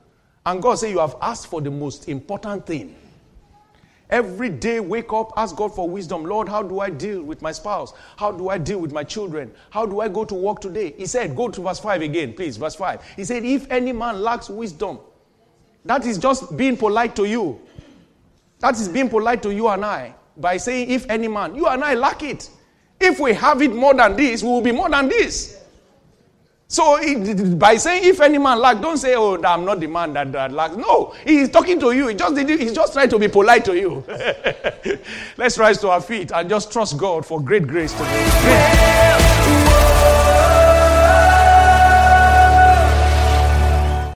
And 0.46 0.62
God 0.62 0.76
said, 0.76 0.92
You 0.92 1.00
have 1.00 1.16
asked 1.22 1.48
for 1.48 1.62
the 1.62 1.72
most 1.72 2.08
important 2.08 2.66
thing. 2.66 2.96
Every 4.10 4.50
day, 4.50 4.80
wake 4.80 5.12
up, 5.12 5.34
ask 5.36 5.56
God 5.56 5.74
for 5.74 5.90
wisdom. 5.90 6.26
Lord, 6.26 6.48
how 6.48 6.62
do 6.62 6.80
I 6.80 6.92
deal 6.92 7.24
with 7.24 7.42
my 7.42 7.52
spouse? 7.52 7.92
How 8.18 8.32
do 8.32 8.50
I 8.50 8.60
deal 8.60 8.78
with 8.78 8.92
my 8.92 9.04
children? 9.04 9.52
How 9.72 9.88
do 9.88 10.00
I 10.00 10.08
go 10.08 10.24
to 10.24 10.36
work 10.36 10.62
today? 10.62 10.94
He 10.96 11.08
said, 11.08 11.36
Go 11.36 11.50
to 11.50 11.62
verse 11.62 11.80
5 11.80 12.04
again, 12.04 12.34
please. 12.34 12.58
Verse 12.58 12.76
5. 12.76 13.02
He 13.16 13.24
said, 13.24 13.44
If 13.44 13.70
any 13.72 13.94
man 13.94 14.22
lacks 14.22 14.48
wisdom, 14.48 15.00
that 15.86 16.06
is 16.06 16.20
just 16.20 16.56
being 16.56 16.78
polite 16.78 17.16
to 17.16 17.26
you. 17.26 17.60
That 18.60 18.76
is 18.76 18.88
being 18.88 19.10
polite 19.10 19.42
to 19.44 19.54
you 19.54 19.68
and 19.70 19.84
I 19.84 20.14
by 20.38 20.58
saying, 20.58 20.92
If 20.92 21.10
any 21.10 21.28
man, 21.28 21.56
you 21.56 21.66
and 21.66 21.84
I 21.84 21.96
lack 21.96 22.22
it. 22.22 22.50
If 23.00 23.20
we 23.20 23.34
have 23.34 23.62
it 23.62 23.74
more 23.74 23.94
than 23.94 24.16
this, 24.16 24.42
we 24.42 24.50
will 24.50 24.62
be 24.62 24.72
more 24.72 24.90
than 24.90 25.10
this. 25.10 25.56
So 26.68 26.98
by 27.58 27.78
saying 27.78 28.06
if 28.06 28.20
any 28.22 28.38
man 28.38 28.60
lack, 28.60 28.82
don't 28.82 28.98
say, 28.98 29.16
oh, 29.16 29.42
I'm 29.44 29.66
not 29.66 29.80
the 29.80 29.88
man 29.88 30.14
that, 30.14 30.32
that 30.32 30.52
lacks. 30.52 30.76
No, 30.76 31.14
he's 31.24 31.50
talking 31.50 31.80
to 31.80 31.92
you. 31.92 32.08
He 32.08 32.16
just, 32.16 32.38
he's 32.38 32.74
just 32.74 32.94
trying 32.94 33.10
to 33.10 33.20
be 33.20 33.28
polite 33.28 33.66
to 33.66 33.78
you. 33.78 34.04
Let's 35.38 35.58
rise 35.58 35.78
to 35.82 35.90
our 35.90 36.02
feet 36.02 36.32
and 36.32 36.50
just 36.50 36.72
trust 36.72 36.98
God 36.98 37.26
for 37.26 37.40
great 37.40 37.68
grace 37.68 37.94
today. 37.94 39.62